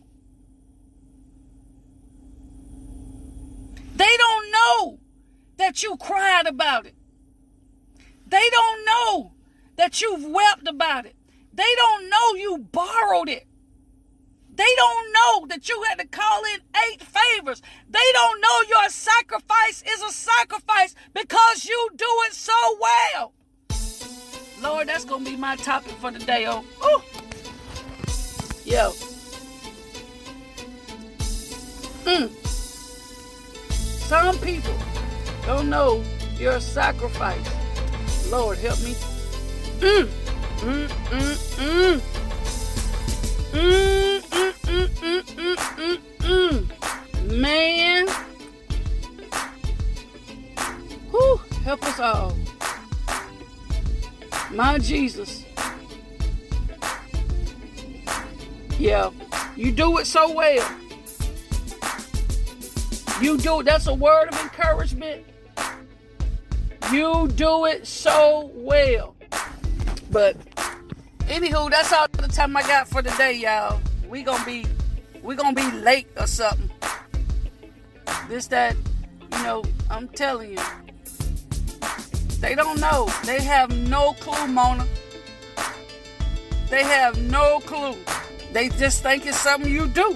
They 3.96 4.18
don't 4.18 4.52
know 4.52 5.00
that 5.58 5.84
you 5.84 5.98
cried 5.98 6.48
about 6.48 6.86
it. 6.86 6.96
They 8.34 8.50
don't 8.50 8.86
know 8.86 9.32
that 9.76 10.02
you've 10.02 10.26
wept 10.26 10.68
about 10.68 11.06
it. 11.06 11.16
They 11.54 11.72
don't 11.76 12.10
know 12.10 12.34
you 12.34 12.58
borrowed 12.72 13.30
it. 13.30 13.46
They 14.56 14.74
don't 14.76 15.14
know 15.14 15.46
that 15.50 15.70
you 15.70 15.84
had 15.88 16.00
to 16.00 16.08
call 16.08 16.44
in 16.46 16.62
eight 16.88 17.04
favors. 17.04 17.62
They 17.88 18.12
don't 18.14 18.42
know 18.42 18.62
your 18.68 18.90
sacrifice 18.90 19.84
is 19.88 20.02
a 20.02 20.10
sacrifice 20.10 20.96
because 21.14 21.66
you 21.66 21.90
do 21.96 22.08
it 22.26 22.34
so 22.34 22.54
well. 22.82 23.34
Lord, 24.64 24.88
that's 24.88 25.06
going 25.06 25.26
to 25.26 25.30
be 25.30 25.38
my 25.38 25.56
topic 25.58 25.92
for 25.92 26.10
the 26.10 26.18
day. 26.18 26.48
Oh, 26.48 26.66
oh. 26.82 27.04
Yo. 28.66 28.94
Mm. 32.06 32.32
Some 33.72 34.40
people 34.40 34.74
don't 35.46 35.70
know 35.70 36.04
your 36.40 36.60
sacrifice. 36.60 37.63
Lord, 38.34 38.58
help 38.58 38.82
me. 38.82 38.96
Mm. 39.80 40.10
Man. 47.40 48.08
Whew, 51.12 51.38
help 51.64 51.84
us 51.84 52.00
all. 52.00 52.36
My 54.50 54.80
Jesus. 54.80 55.44
Yeah, 58.80 59.12
you 59.56 59.72
do 59.72 60.00
it 60.00 60.08
so 60.08 60.34
well. 60.34 60.68
You 63.22 63.38
do 63.38 63.60
it. 63.60 63.66
That's 63.66 63.86
a 63.86 63.94
word 63.94 64.30
of 64.30 64.42
encouragement. 64.42 65.24
You 66.94 67.28
do 67.30 67.66
it 67.66 67.88
so 67.88 68.52
well. 68.54 69.16
But 70.12 70.38
anywho, 71.22 71.72
that's 71.72 71.92
all 71.92 72.08
the 72.12 72.28
time 72.28 72.56
I 72.56 72.62
got 72.62 72.88
for 72.88 73.02
today, 73.02 73.34
y'all. 73.34 73.82
We 74.08 74.22
gonna 74.22 74.46
be 74.46 74.68
we 75.24 75.36
gonna 75.36 75.56
be 75.56 75.72
late 75.80 76.06
or 76.18 76.28
something. 76.28 76.70
This 78.30 78.46
that, 78.50 78.76
you 79.32 79.44
know, 79.44 79.64
I'm 79.90 80.08
telling 80.10 80.52
you. 80.52 80.60
They 82.40 82.54
don't 82.54 82.80
know. 82.80 83.10
They 83.26 83.42
have 83.42 83.76
no 83.90 84.14
clue, 84.20 84.48
Mona. 84.48 84.86
They 86.70 86.84
have 86.84 87.20
no 87.24 87.60
clue. 87.62 87.98
They 88.52 88.70
just 88.70 89.02
think 89.02 89.26
it's 89.26 89.40
something 89.40 89.72
you 89.72 89.88
do. 89.88 90.16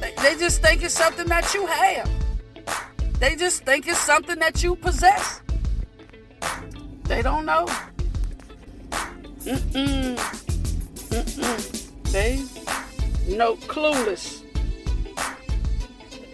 They, 0.00 0.14
they 0.22 0.36
just 0.38 0.62
think 0.62 0.82
it's 0.82 0.94
something 0.94 1.26
that 1.26 1.52
you 1.52 1.66
have. 1.66 2.17
They 3.18 3.34
just 3.34 3.64
think 3.64 3.88
it's 3.88 3.98
something 3.98 4.38
that 4.38 4.62
you 4.62 4.76
possess. 4.76 5.40
They 7.04 7.22
don't 7.22 7.44
know. 7.46 7.66
Mm-mm. 9.40 10.16
Mm-mm. 11.10 12.12
They 12.12 12.44
no 13.34 13.56
clueless. 13.56 14.42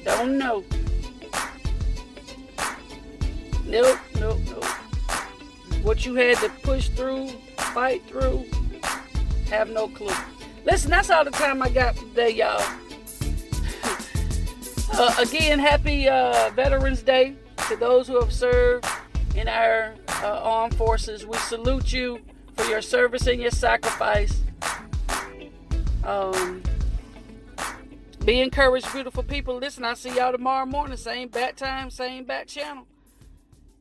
Don't 0.05 0.37
know. 0.37 0.63
Nope, 3.67 3.99
nope, 4.21 4.39
nope. 4.47 4.65
What 5.83 6.05
you 6.05 6.15
had 6.15 6.37
to 6.39 6.51
push 6.63 6.89
through, 6.89 7.29
fight 7.57 8.07
through, 8.07 8.45
have 9.49 9.71
no 9.71 9.89
clue. 9.89 10.15
Listen, 10.65 10.91
that's 10.91 11.11
all 11.11 11.25
the 11.25 11.31
time 11.31 11.63
I 11.63 11.71
got 11.71 11.97
today, 11.97 12.31
y'all. 12.31 12.63
Uh, 14.99 15.15
again, 15.19 15.59
happy 15.59 16.09
uh, 16.09 16.51
Veterans 16.51 17.03
Day 17.03 17.37
to 17.69 17.77
those 17.77 18.07
who 18.07 18.21
have 18.21 18.33
served 18.33 18.87
in 19.35 19.49
our 19.49 19.95
uh, 20.23 20.41
armed 20.43 20.75
forces. 20.77 21.27
We 21.27 21.37
salute 21.39 21.93
you 21.93 22.21
for 22.57 22.65
your 22.67 22.83
service 22.83 23.27
and 23.27 23.41
your 23.41 23.51
sacrifice. 23.51 24.43
Um, 26.05 26.63
be 28.25 28.41
encouraged, 28.41 28.93
beautiful 28.93 29.23
people. 29.23 29.57
Listen, 29.57 29.85
I'll 29.85 29.97
see 29.97 30.15
y'all 30.15 30.33
tomorrow 30.33 30.67
morning. 30.67 30.97
Same 30.97 31.29
bat 31.29 31.57
time, 31.57 31.91
same 31.91 32.25
bat 32.25 32.49
channel. 32.49 32.87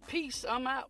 Peace. 0.07 0.45
I'm 0.47 0.67
out. 0.67 0.89